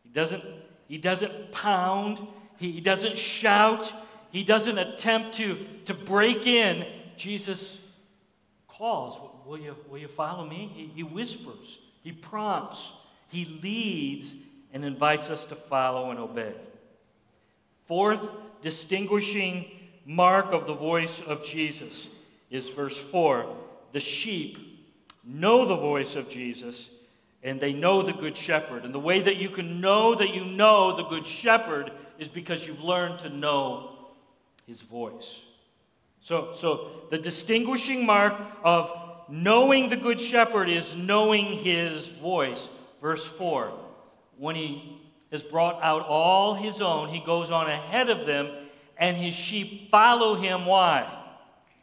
He 0.02 0.10
doesn't, 0.10 0.42
he 0.88 0.98
doesn't 0.98 1.52
pound, 1.52 2.20
he, 2.56 2.72
he 2.72 2.80
doesn't 2.80 3.16
shout, 3.16 3.92
he 4.30 4.42
doesn't 4.42 4.76
attempt 4.76 5.36
to, 5.36 5.64
to 5.84 5.94
break 5.94 6.46
in. 6.46 6.84
Jesus 7.16 7.78
calls, 8.66 9.18
Will 9.46 9.58
you, 9.58 9.76
will 9.88 9.98
you 9.98 10.08
follow 10.08 10.44
me? 10.44 10.70
He, 10.74 10.86
he 10.96 11.02
whispers, 11.02 11.78
he 12.02 12.12
prompts, 12.12 12.92
he 13.28 13.44
leads, 13.62 14.34
and 14.72 14.84
invites 14.84 15.30
us 15.30 15.44
to 15.46 15.54
follow 15.54 16.10
and 16.10 16.18
obey. 16.18 16.54
Fourth 17.86 18.28
distinguishing 18.60 19.70
mark 20.04 20.52
of 20.52 20.66
the 20.66 20.74
voice 20.74 21.20
of 21.20 21.42
Jesus 21.44 22.08
is 22.50 22.68
verse 22.68 22.96
4 22.96 23.56
the 23.92 24.00
sheep 24.00 24.58
know 25.24 25.64
the 25.64 25.76
voice 25.76 26.14
of 26.14 26.28
Jesus 26.28 26.90
and 27.42 27.60
they 27.60 27.72
know 27.72 28.02
the 28.02 28.12
Good 28.12 28.36
Shepherd. 28.36 28.84
And 28.84 28.92
the 28.92 28.98
way 28.98 29.20
that 29.20 29.36
you 29.36 29.48
can 29.48 29.80
know 29.80 30.14
that 30.14 30.34
you 30.34 30.44
know 30.44 30.96
the 30.96 31.04
Good 31.04 31.26
Shepherd 31.26 31.92
is 32.18 32.28
because 32.28 32.66
you've 32.66 32.82
learned 32.82 33.20
to 33.20 33.28
know 33.28 34.08
his 34.66 34.82
voice. 34.82 35.42
So, 36.20 36.52
so 36.52 37.06
the 37.10 37.18
distinguishing 37.18 38.04
mark 38.04 38.34
of 38.64 38.92
knowing 39.28 39.88
the 39.88 39.96
Good 39.96 40.20
Shepherd 40.20 40.68
is 40.68 40.96
knowing 40.96 41.58
his 41.58 42.08
voice. 42.08 42.68
Verse 43.00 43.24
4 43.24 43.72
When 44.36 44.56
he 44.56 45.00
has 45.30 45.42
brought 45.42 45.80
out 45.82 46.06
all 46.06 46.54
his 46.54 46.80
own, 46.80 47.08
he 47.08 47.20
goes 47.20 47.50
on 47.50 47.68
ahead 47.68 48.10
of 48.10 48.26
them, 48.26 48.50
and 48.98 49.16
his 49.16 49.34
sheep 49.34 49.90
follow 49.90 50.34
him. 50.34 50.66
Why? 50.66 51.17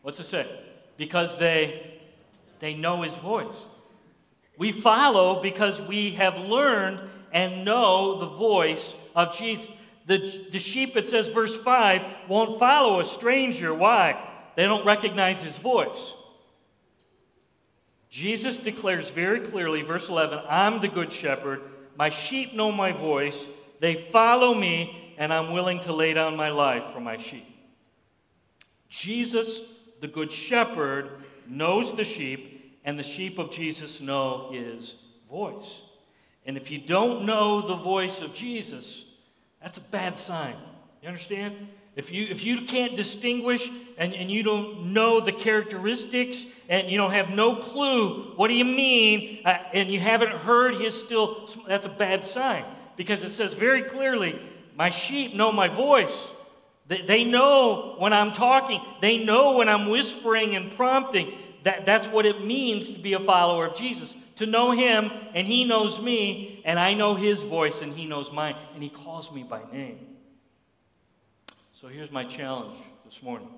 What's 0.05 0.19
it 0.19 0.25
say? 0.25 0.47
Because 0.97 1.35
they, 1.35 1.99
they 2.59 2.75
know 2.75 3.01
his 3.01 3.15
voice. 3.15 3.55
We 4.55 4.71
follow 4.71 5.41
because 5.41 5.81
we 5.81 6.11
have 6.11 6.37
learned 6.37 7.01
and 7.33 7.65
know 7.65 8.19
the 8.19 8.27
voice 8.27 8.93
of 9.15 9.35
Jesus. 9.35 9.67
The, 10.05 10.45
the 10.51 10.59
sheep, 10.59 10.95
it 10.95 11.07
says, 11.07 11.29
verse 11.29 11.57
5, 11.57 12.03
won't 12.27 12.59
follow 12.59 12.99
a 12.99 13.03
stranger. 13.03 13.73
Why? 13.73 14.23
They 14.55 14.65
don't 14.65 14.85
recognize 14.85 15.41
his 15.41 15.57
voice. 15.57 16.13
Jesus 18.11 18.59
declares 18.59 19.09
very 19.09 19.39
clearly, 19.39 19.81
verse 19.81 20.07
11, 20.07 20.39
I'm 20.47 20.81
the 20.81 20.87
good 20.87 21.11
shepherd. 21.11 21.61
My 21.97 22.09
sheep 22.09 22.53
know 22.53 22.71
my 22.71 22.91
voice. 22.91 23.47
They 23.79 23.95
follow 23.95 24.53
me, 24.53 25.15
and 25.17 25.33
I'm 25.33 25.51
willing 25.51 25.79
to 25.79 25.93
lay 25.93 26.13
down 26.13 26.35
my 26.35 26.51
life 26.51 26.93
for 26.93 26.99
my 26.99 27.17
sheep. 27.17 27.47
Jesus, 28.87 29.61
the 29.99 30.07
good 30.07 30.31
shepherd, 30.31 31.09
knows 31.47 31.93
the 31.93 32.03
sheep 32.03 32.79
and 32.83 32.97
the 32.97 33.03
sheep 33.03 33.39
of 33.39 33.51
Jesus 33.51 34.01
know 34.01 34.49
his 34.51 34.95
voice. 35.29 35.81
And 36.45 36.57
if 36.57 36.69
you 36.69 36.77
don't 36.77 37.25
know 37.25 37.61
the 37.61 37.75
voice 37.75 38.21
of 38.21 38.33
Jesus, 38.33 39.05
that's 39.61 39.79
a 39.79 39.81
bad 39.81 40.17
sign. 40.17 40.55
You 41.01 41.07
understand? 41.07 41.55
If 41.95 42.11
you, 42.11 42.27
if 42.29 42.43
you 42.43 42.61
can't 42.61 42.95
distinguish 42.95 43.69
and, 43.97 44.13
and 44.13 44.29
you 44.29 44.43
don't 44.43 44.93
know 44.93 45.21
the 45.21 45.31
characteristics 45.31 46.45
and 46.67 46.89
you 46.89 46.97
don't 46.97 47.11
have 47.11 47.29
no 47.29 47.55
clue, 47.55 48.33
what 48.35 48.49
do 48.49 48.53
you 48.53 48.65
mean? 48.65 49.41
Uh, 49.45 49.57
and 49.73 49.89
you 49.89 49.99
haven't 49.99 50.31
heard 50.31 50.75
his 50.75 50.99
still, 50.99 51.47
that's 51.67 51.85
a 51.85 51.89
bad 51.89 52.25
sign. 52.25 52.65
Because 52.97 53.23
it 53.23 53.31
says 53.31 53.53
very 53.53 53.81
clearly, 53.81 54.39
my 54.75 54.89
sheep 54.89 55.33
know 55.33 55.51
my 55.51 55.69
voice. 55.69 56.31
They, 56.87 57.01
they 57.01 57.23
know 57.23 57.95
when 57.97 58.13
I'm 58.13 58.31
talking, 58.31 58.81
they 59.01 59.23
know 59.23 59.53
when 59.53 59.69
I'm 59.69 59.89
whispering 59.89 60.55
and 60.55 60.71
prompting. 60.75 61.33
That, 61.63 61.85
that's 61.85 62.07
what 62.07 62.25
it 62.25 62.45
means 62.45 62.91
to 62.91 62.99
be 62.99 63.13
a 63.13 63.19
follower 63.19 63.65
of 63.65 63.75
Jesus. 63.75 64.13
To 64.35 64.45
know 64.45 64.71
Him, 64.71 65.11
and 65.33 65.47
He 65.47 65.63
knows 65.63 65.99
me, 65.99 66.61
and 66.65 66.77
I 66.77 66.93
know 66.93 67.15
His 67.15 67.41
voice, 67.41 67.81
and 67.81 67.93
He 67.93 68.05
knows 68.05 68.31
mine, 68.31 68.55
and 68.73 68.83
He 68.83 68.89
calls 68.89 69.31
me 69.31 69.43
by 69.43 69.61
name. 69.71 69.99
So 71.73 71.87
here's 71.87 72.11
my 72.11 72.23
challenge 72.23 72.77
this 73.03 73.23
morning 73.23 73.49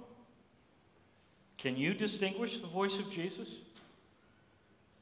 Can 1.58 1.76
you 1.76 1.94
distinguish 1.94 2.60
the 2.60 2.68
voice 2.68 3.00
of 3.00 3.10
Jesus? 3.10 3.56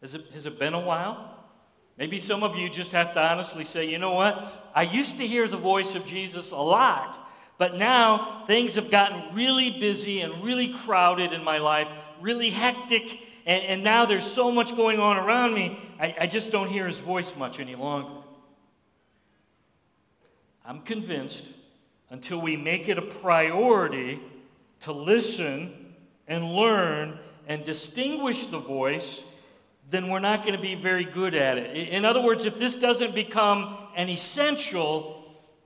Has 0.01 0.13
it, 0.13 0.25
has 0.33 0.45
it 0.45 0.59
been 0.59 0.73
a 0.73 0.79
while? 0.79 1.31
Maybe 1.97 2.19
some 2.19 2.43
of 2.43 2.55
you 2.55 2.69
just 2.69 2.91
have 2.91 3.13
to 3.13 3.21
honestly 3.21 3.63
say, 3.63 3.89
you 3.89 3.97
know 3.97 4.11
what? 4.11 4.71
I 4.75 4.83
used 4.83 5.17
to 5.17 5.25
hear 5.25 5.47
the 5.47 5.57
voice 5.57 5.95
of 5.95 6.05
Jesus 6.05 6.51
a 6.51 6.57
lot, 6.57 7.24
but 7.57 7.75
now 7.75 8.43
things 8.47 8.75
have 8.75 8.89
gotten 8.89 9.33
really 9.33 9.71
busy 9.71 10.21
and 10.21 10.43
really 10.43 10.73
crowded 10.73 11.33
in 11.33 11.43
my 11.43 11.57
life 11.57 11.87
really 12.21 12.49
hectic, 12.49 13.19
and, 13.45 13.63
and 13.63 13.83
now 13.83 14.05
there's 14.05 14.25
so 14.25 14.51
much 14.51 14.75
going 14.75 14.99
on 14.99 15.17
around 15.17 15.53
me, 15.53 15.79
I, 15.99 16.15
I 16.21 16.27
just 16.27 16.51
don't 16.51 16.67
hear 16.67 16.87
his 16.87 16.99
voice 16.99 17.35
much 17.35 17.59
any 17.59 17.75
longer. 17.75 18.09
I'm 20.65 20.81
convinced 20.81 21.45
until 22.09 22.41
we 22.41 22.57
make 22.57 22.89
it 22.89 22.97
a 22.97 23.01
priority 23.01 24.19
to 24.81 24.91
listen 24.91 25.93
and 26.27 26.53
learn 26.53 27.19
and 27.47 27.63
distinguish 27.63 28.47
the 28.47 28.59
voice, 28.59 29.23
then 29.91 30.09
we're 30.09 30.19
not 30.19 30.41
going 30.41 30.55
to 30.55 30.61
be 30.61 30.73
very 30.73 31.03
good 31.03 31.35
at 31.35 31.57
it. 31.57 31.89
In 31.89 32.05
other 32.05 32.21
words, 32.21 32.45
if 32.45 32.57
this 32.57 32.75
doesn't 32.75 33.13
become 33.13 33.77
an 33.95 34.09
essential, 34.09 35.24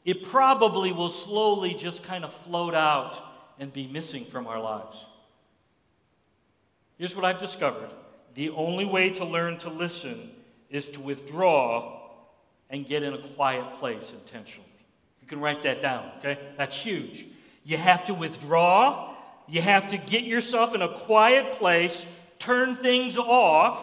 it 0.10 0.24
probably 0.24 0.92
will 0.92 1.10
slowly 1.10 1.76
just 1.76 2.04
kind 2.04 2.24
of 2.24 2.34
float 2.34 2.74
out 2.74 3.22
and 3.60 3.72
be 3.72 3.86
missing 3.86 4.26
from 4.26 4.48
our 4.48 4.60
lives. 4.60 5.06
Here's 6.98 7.16
what 7.16 7.26
I've 7.26 7.38
discovered 7.38 7.92
the 8.34 8.50
only 8.50 8.86
way 8.86 9.12
to 9.12 9.26
learn 9.26 9.60
to 9.60 9.70
listen 9.70 10.32
is 10.72 10.90
to 10.90 11.00
withdraw 11.00 12.10
and 12.72 12.88
get 12.88 13.04
in 13.04 13.14
a 13.14 13.20
quiet 13.20 13.74
place 13.74 14.12
intentionally. 14.12 14.66
You 15.22 15.28
can 15.28 15.40
write 15.42 15.62
that 15.62 15.80
down, 15.80 16.10
okay? 16.18 16.40
That's 16.58 16.76
huge. 16.76 17.28
You 17.64 17.78
have 17.78 18.06
to 18.06 18.16
withdraw, 18.16 19.16
you 19.48 19.62
have 19.62 19.90
to 19.90 19.98
get 19.98 20.24
yourself 20.24 20.74
in 20.74 20.82
a 20.82 20.98
quiet 21.02 21.60
place, 21.60 22.04
turn 22.40 22.76
things 22.76 23.16
off, 23.16 23.80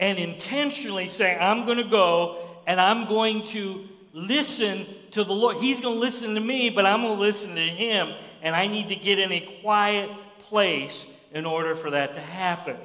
and 0.00 0.18
intentionally 0.18 1.08
say, 1.08 1.36
I'm 1.36 1.66
going 1.66 1.78
to 1.78 1.84
go 1.84 2.48
and 2.66 2.80
I'm 2.80 3.06
going 3.06 3.44
to 3.48 3.88
listen 4.12 4.86
to 5.12 5.24
the 5.24 5.32
Lord. 5.32 5.58
He's 5.58 5.80
going 5.80 5.96
to 5.96 6.00
listen 6.00 6.34
to 6.34 6.40
me, 6.40 6.70
but 6.70 6.86
I'm 6.86 7.02
going 7.02 7.16
to 7.16 7.20
listen 7.20 7.54
to 7.54 7.60
Him. 7.60 8.14
And 8.42 8.54
I 8.54 8.66
need 8.66 8.88
to 8.88 8.96
get 8.96 9.18
in 9.18 9.32
a 9.32 9.58
quiet 9.62 10.10
place 10.40 11.06
in 11.32 11.46
order 11.46 11.74
for 11.74 11.90
that 11.90 12.14
to 12.14 12.20
happen. 12.20 12.76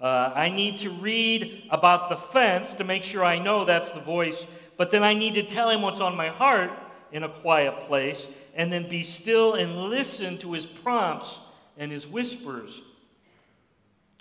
Uh, 0.00 0.32
I 0.34 0.48
need 0.48 0.78
to 0.78 0.90
read 0.90 1.64
about 1.70 2.08
the 2.08 2.16
fence 2.16 2.72
to 2.74 2.84
make 2.84 3.04
sure 3.04 3.24
I 3.24 3.38
know 3.38 3.64
that's 3.64 3.92
the 3.92 4.00
voice, 4.00 4.46
but 4.76 4.90
then 4.90 5.04
I 5.04 5.14
need 5.14 5.34
to 5.34 5.42
tell 5.42 5.70
him 5.70 5.82
what's 5.82 6.00
on 6.00 6.16
my 6.16 6.28
heart 6.28 6.72
in 7.12 7.22
a 7.22 7.28
quiet 7.28 7.86
place, 7.86 8.26
and 8.54 8.72
then 8.72 8.88
be 8.88 9.02
still 9.02 9.54
and 9.54 9.90
listen 9.90 10.38
to 10.38 10.52
his 10.52 10.66
prompts 10.66 11.38
and 11.76 11.92
his 11.92 12.08
whispers 12.08 12.80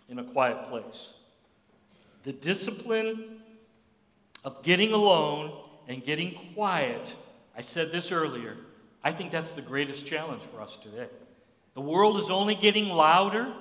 in 0.09 0.19
a 0.19 0.23
quiet 0.23 0.69
place. 0.69 1.11
The 2.23 2.33
discipline 2.33 3.41
of 4.43 4.61
getting 4.61 4.91
alone 4.91 5.67
and 5.91 6.03
getting 6.03 6.33
quiet, 6.53 7.13
I 7.55 7.59
said 7.59 7.91
this 7.91 8.13
earlier, 8.13 8.55
I 9.03 9.11
think 9.11 9.29
that's 9.31 9.51
the 9.51 9.61
greatest 9.61 10.05
challenge 10.05 10.41
for 10.43 10.61
us 10.61 10.77
today. 10.77 11.09
The 11.73 11.81
world 11.81 12.17
is 12.17 12.29
only 12.29 12.55
getting 12.55 12.87
louder 12.87 13.51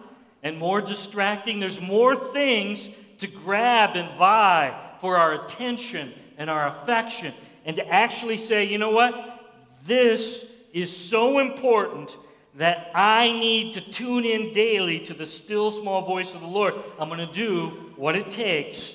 and 0.44 0.56
more 0.56 0.80
distracting. 0.80 1.58
There's 1.58 1.80
more 1.80 2.14
things 2.14 2.88
to 3.18 3.26
grab 3.26 3.96
and 3.96 4.16
vie 4.16 4.78
for 5.00 5.16
our 5.16 5.44
attention 5.44 6.12
and 6.38 6.48
our 6.48 6.68
affection. 6.68 7.34
And 7.64 7.74
to 7.76 7.88
actually 7.88 8.36
say, 8.36 8.64
you 8.64 8.78
know 8.78 8.90
what? 8.90 9.48
This 9.84 10.46
is 10.72 10.96
so 10.96 11.40
important 11.40 12.16
that 12.54 12.92
I 12.94 13.32
need 13.32 13.74
to 13.74 13.80
tune 13.80 14.24
in 14.24 14.52
daily 14.52 15.00
to 15.00 15.14
the 15.14 15.26
still 15.26 15.72
small 15.72 16.06
voice 16.06 16.34
of 16.34 16.42
the 16.42 16.46
Lord. 16.46 16.74
I'm 16.98 17.08
going 17.08 17.26
to 17.26 17.32
do 17.32 17.92
what 17.96 18.14
it 18.14 18.30
takes. 18.30 18.94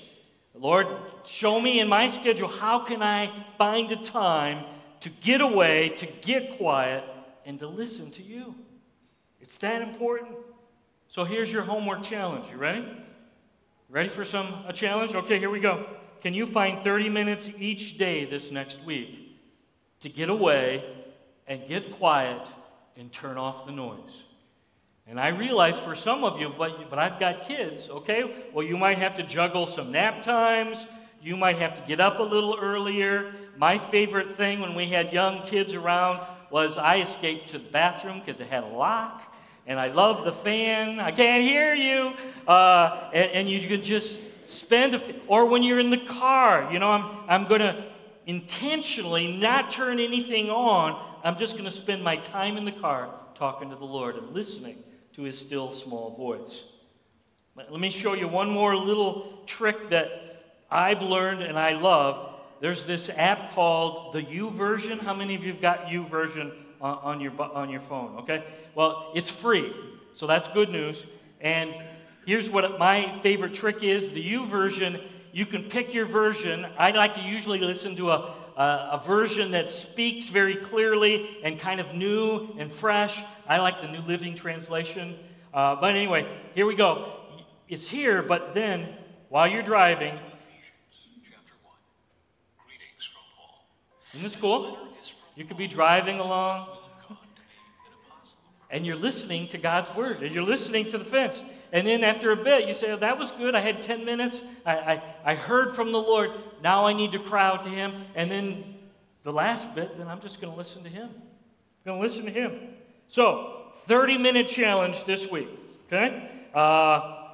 Lord, 0.53 0.87
show 1.25 1.59
me 1.59 1.79
in 1.79 1.87
my 1.87 2.07
schedule 2.07 2.47
how 2.47 2.79
can 2.79 3.01
I 3.01 3.45
find 3.57 3.91
a 3.91 3.95
time 3.95 4.65
to 5.01 5.09
get 5.09 5.41
away, 5.41 5.89
to 5.89 6.05
get 6.21 6.57
quiet, 6.57 7.03
and 7.45 7.59
to 7.59 7.67
listen 7.67 8.09
to 8.11 8.23
you. 8.23 8.55
It's 9.39 9.57
that 9.59 9.81
important. 9.81 10.31
So 11.07 11.23
here's 11.23 11.51
your 11.51 11.61
homework 11.61 12.01
challenge. 12.01 12.47
You 12.49 12.57
ready? 12.57 12.85
Ready 13.89 14.09
for 14.09 14.25
some 14.25 14.63
a 14.67 14.73
challenge? 14.73 15.13
Okay, 15.13 15.37
here 15.37 15.49
we 15.51 15.59
go. 15.59 15.87
Can 16.21 16.33
you 16.33 16.45
find 16.45 16.83
30 16.83 17.09
minutes 17.09 17.49
each 17.59 17.97
day 17.97 18.25
this 18.25 18.51
next 18.51 18.83
week 18.83 19.37
to 19.99 20.09
get 20.09 20.29
away 20.29 20.83
and 21.47 21.67
get 21.67 21.93
quiet 21.93 22.51
and 22.97 23.11
turn 23.11 23.37
off 23.37 23.67
the 23.67 23.71
noise? 23.71 24.23
And 25.07 25.19
I 25.19 25.27
realize 25.27 25.77
for 25.77 25.93
some 25.93 26.23
of 26.23 26.39
you, 26.39 26.51
but, 26.57 26.89
but 26.89 26.97
I've 26.97 27.19
got 27.19 27.47
kids, 27.47 27.89
okay? 27.89 28.49
Well, 28.53 28.65
you 28.65 28.75
might 28.75 28.97
have 28.97 29.13
to 29.15 29.23
juggle 29.23 29.67
some 29.67 29.91
nap 29.91 30.23
times. 30.23 30.87
You 31.25 31.35
might 31.35 31.57
have 31.57 31.73
to 31.73 31.81
get 31.87 31.99
up 31.99 32.19
a 32.19 32.23
little 32.23 32.55
earlier. 32.61 33.33
My 33.57 33.79
favorite 33.79 34.35
thing 34.35 34.61
when 34.61 34.75
we 34.75 34.85
had 34.85 35.11
young 35.11 35.41
kids 35.47 35.73
around 35.73 36.19
was 36.51 36.77
I 36.77 36.99
escaped 36.99 37.49
to 37.49 37.57
the 37.57 37.67
bathroom 37.67 38.19
because 38.19 38.39
it 38.39 38.45
had 38.45 38.63
a 38.63 38.67
lock. 38.67 39.23
And 39.65 39.79
I 39.79 39.87
love 39.87 40.23
the 40.23 40.31
fan. 40.31 40.99
I 40.99 41.09
can't 41.09 41.41
hear 41.41 41.73
you. 41.73 42.13
Uh, 42.47 43.09
and, 43.11 43.31
and, 43.31 43.49
you 43.49 43.59
could 43.67 43.81
just 43.81 44.21
spend, 44.45 44.93
a, 44.93 45.01
or 45.25 45.47
when 45.47 45.63
you're 45.63 45.79
in 45.79 45.89
the 45.89 46.05
car, 46.05 46.71
you 46.71 46.77
know, 46.77 46.91
I'm, 46.91 47.27
I'm 47.27 47.47
going 47.47 47.61
to 47.61 47.85
intentionally 48.27 49.35
not 49.35 49.71
turn 49.71 49.99
anything 49.99 50.51
on. 50.51 51.17
I'm 51.23 51.37
just 51.37 51.53
going 51.53 51.65
to 51.65 51.71
spend 51.71 52.03
my 52.03 52.17
time 52.17 52.55
in 52.55 52.65
the 52.65 52.71
car 52.71 53.09
talking 53.33 53.71
to 53.71 53.75
the 53.75 53.83
Lord 53.83 54.15
and 54.15 54.29
listening 54.29 54.77
to 55.13 55.23
his 55.23 55.39
still 55.39 55.73
small 55.73 56.15
voice. 56.15 56.65
Let 57.55 57.79
me 57.79 57.89
show 57.89 58.13
you 58.13 58.27
one 58.27 58.51
more 58.51 58.75
little 58.75 59.39
trick 59.47 59.89
that 59.89 60.24
I've 60.75 61.01
learned 61.01 61.41
and 61.41 61.57
I 61.57 61.71
love. 61.71 62.33
There's 62.59 62.83
this 62.83 63.09
app 63.09 63.53
called 63.53 64.13
the 64.13 64.21
YouVersion. 64.21 64.99
How 64.99 65.13
many 65.13 65.33
of 65.33 65.41
you 65.41 65.53
have 65.53 65.61
got 65.61 65.85
YouVersion 65.85 66.51
on, 66.81 66.97
on, 66.97 67.21
your, 67.21 67.31
on 67.41 67.69
your 67.69 67.79
phone? 67.79 68.17
Okay? 68.17 68.43
Well, 68.75 69.13
it's 69.15 69.29
free, 69.29 69.73
so 70.11 70.27
that's 70.27 70.49
good 70.49 70.69
news. 70.69 71.05
And 71.39 71.73
here's 72.25 72.49
what 72.49 72.77
my 72.77 73.21
favorite 73.23 73.53
trick 73.53 73.83
is 73.83 74.09
the 74.09 74.33
YouVersion, 74.33 75.01
you 75.31 75.45
can 75.45 75.63
pick 75.63 75.93
your 75.93 76.07
version. 76.07 76.67
I 76.77 76.91
like 76.91 77.13
to 77.13 77.21
usually 77.21 77.59
listen 77.59 77.95
to 77.95 78.11
a, 78.11 78.33
a, 78.57 78.89
a 78.91 79.03
version 79.05 79.51
that 79.51 79.69
speaks 79.69 80.27
very 80.27 80.57
clearly 80.57 81.37
and 81.41 81.57
kind 81.57 81.79
of 81.79 81.93
new 81.93 82.53
and 82.59 82.69
fresh. 82.69 83.23
I 83.47 83.59
like 83.59 83.81
the 83.81 83.87
New 83.87 84.01
Living 84.01 84.35
Translation. 84.35 85.17
Uh, 85.53 85.77
but 85.79 85.95
anyway, 85.95 86.27
here 86.53 86.65
we 86.65 86.75
go. 86.75 87.13
It's 87.69 87.87
here, 87.87 88.21
but 88.21 88.53
then 88.53 88.89
while 89.29 89.47
you're 89.47 89.63
driving, 89.63 90.19
Isn't 94.15 94.29
school. 94.29 94.77
You 95.35 95.43
could 95.45 95.57
be 95.57 95.67
driving 95.67 96.19
along 96.19 96.67
and 98.75 98.85
you're 98.85 98.95
listening 98.95 99.47
to 99.47 99.57
God's 99.57 99.93
word 99.95 100.23
and 100.23 100.33
you're 100.33 100.43
listening 100.43 100.85
to 100.91 100.97
the 100.97 101.05
fence. 101.05 101.41
And 101.71 101.85
then 101.87 102.03
after 102.03 102.31
a 102.31 102.35
bit, 102.35 102.67
you 102.67 102.73
say, 102.73 102.91
oh, 102.91 102.97
That 102.97 103.17
was 103.17 103.31
good. 103.31 103.55
I 103.55 103.59
had 103.59 103.81
10 103.81 104.05
minutes. 104.05 104.41
I, 104.65 104.75
I, 104.75 105.03
I 105.23 105.35
heard 105.35 105.75
from 105.75 105.91
the 105.91 105.97
Lord. 105.97 106.31
Now 106.63 106.85
I 106.85 106.93
need 106.93 107.11
to 107.13 107.19
cry 107.19 107.47
out 107.47 107.63
to 107.63 107.69
Him. 107.69 108.05
And 108.15 108.29
then 108.29 108.75
the 109.23 109.31
last 109.31 109.73
bit, 109.75 109.97
then 109.97 110.07
I'm 110.07 110.19
just 110.19 110.41
going 110.41 110.51
to 110.51 110.57
listen 110.57 110.83
to 110.83 110.89
Him. 110.89 111.09
I'm 111.09 111.85
going 111.85 111.99
to 111.99 112.03
listen 112.03 112.25
to 112.25 112.31
Him. 112.31 112.69
So, 113.07 113.71
30 113.87 114.17
minute 114.17 114.47
challenge 114.47 115.03
this 115.03 115.29
week. 115.29 115.49
Okay? 115.87 116.29
Uh, 116.53 117.27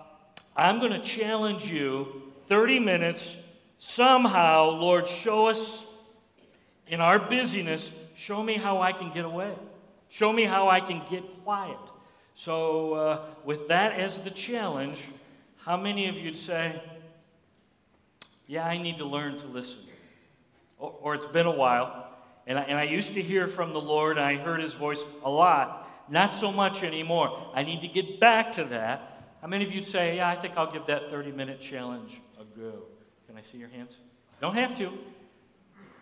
I'm 0.56 0.80
going 0.80 0.92
to 0.92 1.00
challenge 1.00 1.66
you 1.70 2.24
30 2.48 2.80
minutes. 2.80 3.38
Somehow, 3.78 4.70
Lord, 4.70 5.08
show 5.08 5.48
us 5.48 5.86
in 6.88 7.02
our 7.02 7.20
busyness, 7.20 7.92
show 8.16 8.44
me 8.44 8.56
how 8.56 8.82
I 8.82 8.92
can 8.92 9.12
get 9.14 9.26
away. 9.26 9.54
Show 10.10 10.34
me 10.34 10.44
how 10.44 10.68
I 10.68 10.82
can 10.82 11.02
get 11.10 11.24
quiet. 11.44 11.78
So, 12.36 12.94
uh, 12.94 13.26
with 13.46 13.68
that 13.70 13.94
as 13.94 14.20
the 14.20 14.30
challenge, 14.30 15.04
how 15.58 15.78
many 15.78 16.10
of 16.10 16.16
you'd 16.16 16.38
say, 16.38 16.82
Yeah, 18.48 18.66
I 18.66 18.78
need 18.78 18.98
to 18.98 19.06
learn 19.06 19.38
to 19.38 19.48
listen? 19.48 19.82
Or, 20.80 20.96
or 21.02 21.16
it's 21.16 21.26
been 21.26 21.46
a 21.46 21.52
while, 21.52 22.08
and 22.48 22.58
I, 22.60 22.64
and 22.64 22.78
I 22.78 22.84
used 22.84 23.14
to 23.14 23.22
hear 23.22 23.48
from 23.48 23.72
the 23.72 23.82
Lord, 23.82 24.18
and 24.18 24.26
I 24.26 24.36
heard 24.36 24.60
his 24.60 24.74
voice 24.74 25.06
a 25.24 25.30
lot. 25.30 25.90
Not 26.10 26.34
so 26.34 26.52
much 26.52 26.84
anymore. 26.84 27.52
I 27.54 27.64
need 27.64 27.82
to 27.82 27.88
get 27.88 28.20
back 28.20 28.52
to 28.54 28.66
that. 28.66 29.24
How 29.40 29.48
many 29.48 29.64
of 29.64 29.72
you'd 29.72 29.86
say, 29.86 30.18
Yeah, 30.18 30.28
I 30.28 30.36
think 30.36 30.56
I'll 30.58 30.72
give 30.72 30.88
that 30.88 31.10
30 31.10 31.32
minute 31.32 31.62
challenge 31.62 32.20
a 32.40 32.44
go? 32.44 32.84
Can 33.28 33.38
I 33.38 33.42
see 33.42 33.58
your 33.58 33.70
hands? 33.70 33.98
Don't 34.42 34.56
have 34.56 34.76
to. 34.76 34.92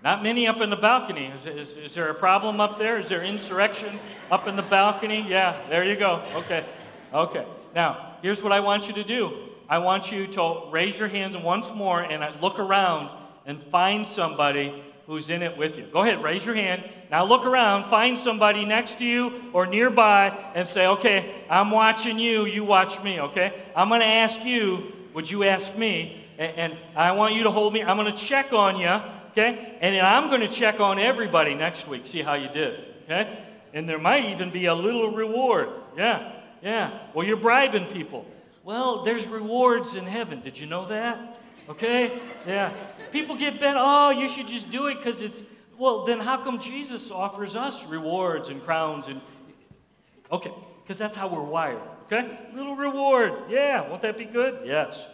Not 0.04 0.24
many 0.24 0.48
up 0.48 0.62
in 0.62 0.70
the 0.70 0.78
balcony. 0.78 1.26
Is, 1.26 1.46
is, 1.46 1.74
is, 1.74 1.94
there 1.94 2.10
a 2.10 2.14
problem 2.14 2.62
up 2.62 2.80
there? 2.80 2.98
Is 2.98 3.10
there 3.10 3.22
insurrection 3.22 4.00
up 4.32 4.48
in 4.48 4.56
the 4.56 4.62
balcony? 4.62 5.26
Yeah, 5.28 5.60
there 5.70 5.84
you 5.84 5.98
go. 5.98 6.24
Okay. 6.36 6.66
Okay. 7.14 7.46
Now, 7.76 8.16
here's 8.22 8.42
what 8.42 8.54
I 8.54 8.62
want 8.62 8.88
you 8.88 8.94
to 8.94 9.04
do 9.04 9.50
I 9.68 9.78
want 9.78 10.12
you 10.12 10.26
to 10.28 10.70
raise 10.72 10.98
your 10.98 11.10
hands 11.10 11.36
once 11.36 11.72
more 11.74 12.02
and 12.02 12.42
look 12.42 12.60
around 12.60 13.10
and 13.46 13.62
find 13.64 14.08
somebody 14.08 14.84
who's 15.06 15.30
in 15.30 15.42
it 15.42 15.58
with 15.58 15.76
you. 15.76 15.86
Go 15.92 16.04
ahead, 16.04 16.24
raise 16.24 16.46
your 16.46 16.56
hand. 16.56 16.84
Now 17.12 17.26
look 17.26 17.46
around, 17.46 17.90
find 17.90 18.18
somebody 18.18 18.64
next 18.64 19.00
to 19.00 19.06
you 19.06 19.42
or 19.54 19.66
nearby 19.66 20.30
and 20.54 20.68
say, 20.68 20.86
okay, 20.86 21.44
I'm 21.50 21.72
watching 21.72 22.20
you, 22.20 22.46
you 22.46 22.64
watch 22.64 23.02
me, 23.02 23.20
okay? 23.20 23.64
I'm 23.76 23.90
going 23.90 24.02
to 24.02 24.06
ask 24.06 24.46
you, 24.46 24.94
would 25.16 25.30
you 25.30 25.44
ask 25.44 25.76
me? 25.76 26.26
And, 26.38 26.56
and 26.58 26.78
I 26.96 27.12
want 27.12 27.34
you 27.34 27.44
to 27.44 27.52
hold 27.52 27.74
me. 27.74 27.82
I'm 27.82 27.98
going 27.98 28.12
to 28.12 28.18
check 28.18 28.54
on 28.54 28.80
you 28.80 29.02
okay? 29.32 29.78
And 29.82 29.96
then 29.96 30.06
I'm 30.06 30.30
going 30.30 30.42
to 30.42 30.48
check 30.48 30.80
on 30.80 31.00
everybody 31.00 31.56
next 31.56 31.88
week, 31.88 32.08
see 32.08 32.22
how 32.22 32.34
you 32.34 32.50
did, 32.50 32.86
okay? 33.06 33.44
And 33.74 33.88
there 33.88 34.00
might 34.00 34.26
even 34.26 34.52
be 34.52 34.66
a 34.66 34.74
little 34.74 35.12
reward. 35.12 35.70
Yeah, 35.98 36.34
yeah. 36.62 37.00
Well, 37.14 37.26
you're 37.26 37.38
bribing 37.38 37.86
people. 37.88 38.26
Well, 38.64 39.04
there's 39.04 39.28
rewards 39.28 39.96
in 39.96 40.06
heaven. 40.06 40.42
Did 40.42 40.60
you 40.60 40.66
know 40.66 40.88
that? 40.88 41.40
Okay? 41.70 42.20
Yeah. 42.48 42.74
People 43.12 43.36
get 43.36 43.60
bent, 43.60 43.78
oh, 43.80 44.10
you 44.10 44.28
should 44.28 44.48
just 44.48 44.70
do 44.70 44.88
it 44.88 44.98
because 44.98 45.22
it's, 45.22 45.44
well, 45.78 46.04
then 46.04 46.20
how 46.20 46.44
come 46.44 46.60
Jesus 46.60 47.12
offers 47.12 47.56
us 47.56 47.86
rewards 47.86 48.50
and 48.50 48.64
crowns 48.64 49.08
and, 49.08 49.22
okay, 50.32 50.52
because 50.84 50.98
that's 50.98 51.16
how 51.16 51.28
we're 51.28 51.42
wired, 51.42 51.82
okay? 52.06 52.38
Little 52.54 52.76
reward. 52.76 53.34
Yeah, 53.50 53.88
won't 53.88 54.02
that 54.02 54.18
be 54.18 54.26
good? 54.26 54.62
Yes. 54.66 55.08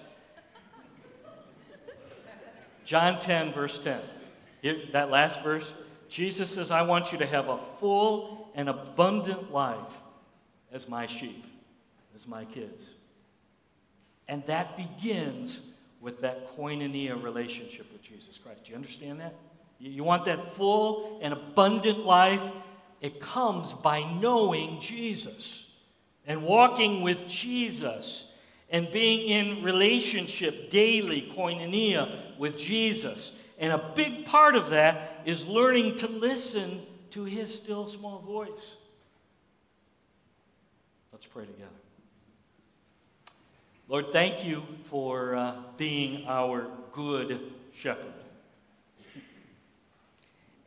John 2.86 3.18
10, 3.20 3.52
verse 3.52 3.80
10. 3.80 4.00
that 4.94 5.10
last 5.10 5.42
verse, 5.42 5.74
Jesus 6.08 6.52
says, 6.52 6.72
I 6.72 6.84
want 6.84 7.12
you 7.12 7.18
to 7.18 7.26
have 7.26 7.50
a 7.50 7.60
full 7.80 8.50
and 8.56 8.70
abundant 8.70 9.52
life 9.52 9.92
as 10.72 10.88
my 10.88 11.08
sheep, 11.08 11.46
as 12.16 12.28
my 12.28 12.46
kids. 12.46 12.92
And 14.28 14.46
that 14.46 14.78
begins 14.78 15.62
with 16.00 16.22
that 16.22 16.56
koinonia 16.56 17.22
relationship 17.22 17.92
with 17.92 18.02
Jesus 18.02 18.38
Christ. 18.38 18.66
Do 18.66 18.72
you 18.72 18.76
understand 18.76 19.20
that? 19.20 19.34
You 19.80 20.04
want 20.04 20.26
that 20.26 20.56
full 20.56 21.20
and 21.22 21.34
abundant 21.34 22.06
life? 22.06 22.42
It 23.02 23.20
comes 23.20 23.74
by 23.74 24.04
knowing 24.20 24.80
Jesus 24.80 25.70
and 26.28 26.44
walking 26.44 27.02
with 27.02 27.28
Jesus 27.28 28.32
and 28.70 28.92
being 28.92 29.30
in 29.30 29.64
relationship 29.64 30.70
daily, 30.70 31.32
koinonia, 31.36 32.25
with 32.38 32.58
Jesus. 32.58 33.32
And 33.58 33.72
a 33.72 33.92
big 33.96 34.26
part 34.26 34.56
of 34.56 34.72
that 34.72 35.22
is 35.26 35.46
learning 35.46 35.98
to 35.98 36.08
listen 36.08 36.82
to 37.12 37.24
his 37.24 37.54
still 37.54 37.88
small 37.88 38.20
voice. 38.20 38.76
Let's 41.14 41.26
pray 41.26 41.46
together. 41.46 41.70
Lord, 43.88 44.12
thank 44.12 44.44
you 44.44 44.64
for 44.86 45.36
uh, 45.36 45.56
being 45.78 46.26
our 46.28 46.68
good 46.92 47.54
shepherd. 47.74 48.14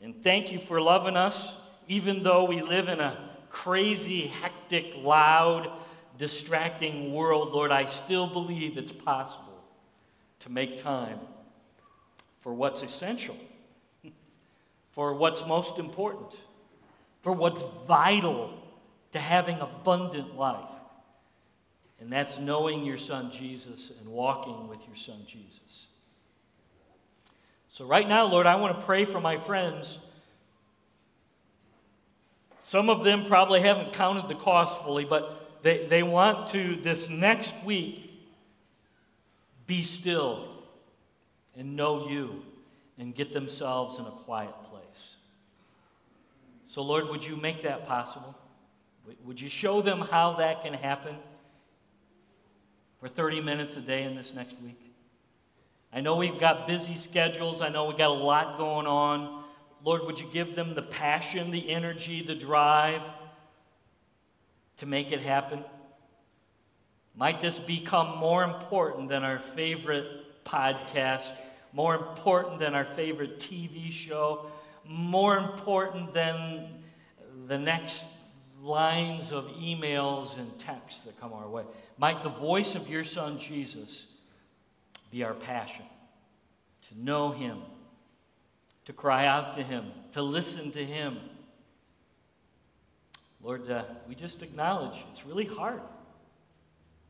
And 0.00 0.22
thank 0.22 0.52
you 0.52 0.60
for 0.60 0.80
loving 0.80 1.16
us, 1.16 1.56
even 1.88 2.22
though 2.22 2.44
we 2.44 2.62
live 2.62 2.88
in 2.88 3.00
a 3.00 3.28
crazy, 3.50 4.28
hectic, 4.28 4.94
loud, 4.96 5.70
distracting 6.16 7.12
world. 7.12 7.52
Lord, 7.52 7.72
I 7.72 7.84
still 7.84 8.26
believe 8.26 8.78
it's 8.78 8.92
possible 8.92 9.60
to 10.40 10.50
make 10.50 10.80
time 10.80 11.18
for 12.40 12.54
what's 12.54 12.82
essential, 12.82 13.36
for 14.92 15.14
what's 15.14 15.44
most 15.46 15.78
important, 15.78 16.30
for 17.22 17.32
what's 17.32 17.62
vital 17.86 18.52
to 19.12 19.18
having 19.18 19.58
abundant 19.60 20.36
life. 20.36 20.70
And 22.00 22.12
that's 22.12 22.38
knowing 22.38 22.84
your 22.84 22.98
son 22.98 23.30
Jesus 23.30 23.92
and 23.98 24.08
walking 24.08 24.68
with 24.68 24.86
your 24.86 24.96
son 24.96 25.22
Jesus. 25.26 25.88
So, 27.68 27.84
right 27.86 28.08
now, 28.08 28.24
Lord, 28.26 28.46
I 28.46 28.56
want 28.56 28.78
to 28.78 28.86
pray 28.86 29.04
for 29.04 29.20
my 29.20 29.36
friends. 29.36 29.98
Some 32.60 32.88
of 32.88 33.04
them 33.04 33.24
probably 33.26 33.60
haven't 33.60 33.92
counted 33.92 34.28
the 34.28 34.34
cost 34.34 34.82
fully, 34.82 35.04
but 35.04 35.62
they, 35.62 35.86
they 35.86 36.02
want 36.02 36.48
to, 36.50 36.76
this 36.82 37.08
next 37.08 37.54
week, 37.64 38.04
be 39.66 39.82
still 39.82 40.57
and 41.58 41.76
know 41.76 42.08
you 42.08 42.42
and 42.98 43.14
get 43.14 43.34
themselves 43.34 43.98
in 43.98 44.06
a 44.06 44.10
quiet 44.10 44.54
place. 44.70 45.16
So, 46.68 46.82
Lord, 46.82 47.08
would 47.08 47.24
you 47.24 47.36
make 47.36 47.62
that 47.64 47.86
possible? 47.86 48.34
Would 49.24 49.40
you 49.40 49.48
show 49.48 49.82
them 49.82 50.00
how 50.00 50.34
that 50.34 50.62
can 50.62 50.74
happen 50.74 51.16
for 53.00 53.08
30 53.08 53.40
minutes 53.40 53.76
a 53.76 53.80
day 53.80 54.04
in 54.04 54.14
this 54.14 54.32
next 54.34 54.56
week? 54.62 54.78
I 55.92 56.00
know 56.00 56.16
we've 56.16 56.38
got 56.38 56.66
busy 56.66 56.96
schedules. 56.96 57.60
I 57.60 57.70
know 57.70 57.86
we've 57.86 57.98
got 57.98 58.10
a 58.10 58.12
lot 58.12 58.58
going 58.58 58.86
on. 58.86 59.44
Lord, 59.82 60.02
would 60.04 60.20
you 60.20 60.28
give 60.32 60.54
them 60.54 60.74
the 60.74 60.82
passion, 60.82 61.50
the 61.50 61.70
energy, 61.70 62.22
the 62.22 62.34
drive 62.34 63.02
to 64.76 64.86
make 64.86 65.10
it 65.10 65.22
happen? 65.22 65.64
Might 67.16 67.40
this 67.40 67.58
become 67.58 68.18
more 68.18 68.44
important 68.44 69.08
than 69.08 69.24
our 69.24 69.38
favorite 69.38 70.44
podcast, 70.44 71.32
more 71.72 71.94
important 71.94 72.58
than 72.58 72.74
our 72.74 72.84
favorite 72.84 73.38
TV 73.38 73.92
show, 73.92 74.46
more 74.84 75.36
important 75.36 76.14
than 76.14 76.68
the 77.46 77.58
next 77.58 78.04
lines 78.62 79.32
of 79.32 79.46
emails 79.52 80.38
and 80.38 80.58
texts 80.58 81.02
that 81.02 81.20
come 81.20 81.32
our 81.32 81.48
way? 81.48 81.64
Might 81.98 82.22
the 82.22 82.30
voice 82.30 82.74
of 82.74 82.88
your 82.88 83.04
Son 83.04 83.38
Jesus 83.38 84.06
be 85.10 85.24
our 85.24 85.34
passion 85.34 85.84
to 86.88 87.00
know 87.00 87.30
Him, 87.30 87.58
to 88.84 88.92
cry 88.92 89.26
out 89.26 89.52
to 89.54 89.62
Him, 89.62 89.86
to 90.12 90.22
listen 90.22 90.70
to 90.72 90.84
Him? 90.84 91.18
Lord, 93.42 93.70
uh, 93.70 93.84
we 94.08 94.14
just 94.14 94.42
acknowledge 94.42 94.98
it's 95.10 95.24
really 95.24 95.44
hard. 95.44 95.80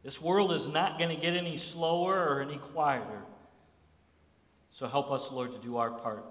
This 0.02 0.20
world 0.20 0.52
is 0.52 0.68
not 0.68 0.98
going 0.98 1.14
to 1.14 1.20
get 1.20 1.34
any 1.34 1.56
slower 1.56 2.14
or 2.14 2.40
any 2.40 2.58
quieter. 2.58 3.22
So 4.70 4.86
help 4.86 5.10
us, 5.10 5.30
Lord, 5.32 5.52
to 5.52 5.58
do 5.58 5.76
our 5.76 5.90
part, 5.90 6.24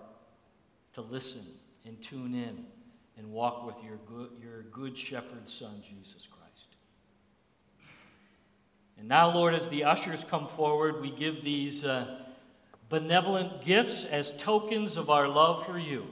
to 0.94 1.02
listen 1.02 1.46
and 1.86 2.02
tune 2.02 2.34
in 2.34 2.66
and 3.18 3.32
walk 3.32 3.66
with 3.66 3.76
your 3.84 3.98
good, 4.06 4.30
your 4.42 4.64
good 4.72 4.98
shepherd 4.98 5.48
son, 5.48 5.82
Jesus 5.82 6.28
Christ. 6.28 6.76
And 8.98 9.08
now, 9.08 9.34
Lord, 9.34 9.54
as 9.54 9.68
the 9.70 9.84
ushers 9.84 10.24
come 10.24 10.48
forward, 10.48 11.02
we 11.02 11.12
give 11.12 11.44
these 11.44 11.84
uh, 11.84 12.20
benevolent 12.90 13.64
gifts 13.64 14.06
as 14.06 14.32
tokens 14.38 14.98
of 14.98 15.10
our 15.10 15.28
love 15.28 15.66
for 15.66 15.78
you. 15.78 16.08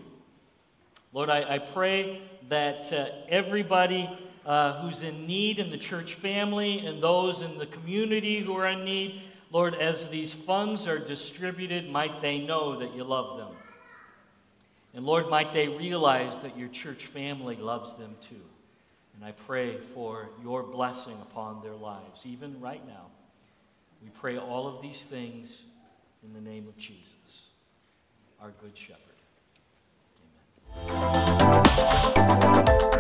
Lord, 1.14 1.30
I, 1.30 1.56
I 1.56 1.60
pray 1.60 2.22
that 2.50 2.92
uh, 2.92 3.08
everybody 3.30 4.10
uh, 4.46 4.82
who's 4.82 5.02
in 5.02 5.26
need 5.26 5.60
in 5.60 5.72
the 5.72 5.78
church 5.78 6.16
family 6.16 6.86
and 6.86 7.02
those 7.02 7.42
in 7.42 7.58
the 7.58 7.66
community 7.66 8.42
who 8.42 8.56
are 8.56 8.68
in 8.68 8.84
need, 8.84 9.22
Lord, 9.52 9.76
as 9.76 10.10
these 10.10 10.34
funds 10.34 10.88
are 10.88 11.00
distributed, 11.00 11.90
might 11.90 12.22
they 12.22 12.40
know 12.40 12.80
that 12.80 12.96
you 12.96 13.04
love 13.04 13.38
them. 13.38 13.54
And 14.94 15.06
Lord, 15.06 15.30
might 15.30 15.54
they 15.54 15.68
realize 15.68 16.38
that 16.40 16.58
your 16.58 16.70
church 16.70 17.08
family 17.08 17.56
loves 17.58 17.94
them 17.96 18.16
too. 18.22 18.42
And 19.16 19.24
I 19.24 19.32
pray 19.32 19.78
for 19.94 20.30
your 20.44 20.64
blessing 20.64 21.18
upon 21.22 21.62
their 21.62 21.76
lives, 21.76 22.26
even 22.26 22.60
right 22.60 22.86
now. 22.88 23.08
We 24.04 24.10
pray 24.10 24.38
all 24.38 24.68
of 24.68 24.82
these 24.82 25.06
things 25.06 25.62
in 26.24 26.34
the 26.34 26.42
name 26.42 26.68
of 26.68 26.78
Jesus, 26.78 27.44
our 28.42 28.52
Good 28.62 28.78
Shepherd. 28.78 29.02
Amen. 32.18 32.92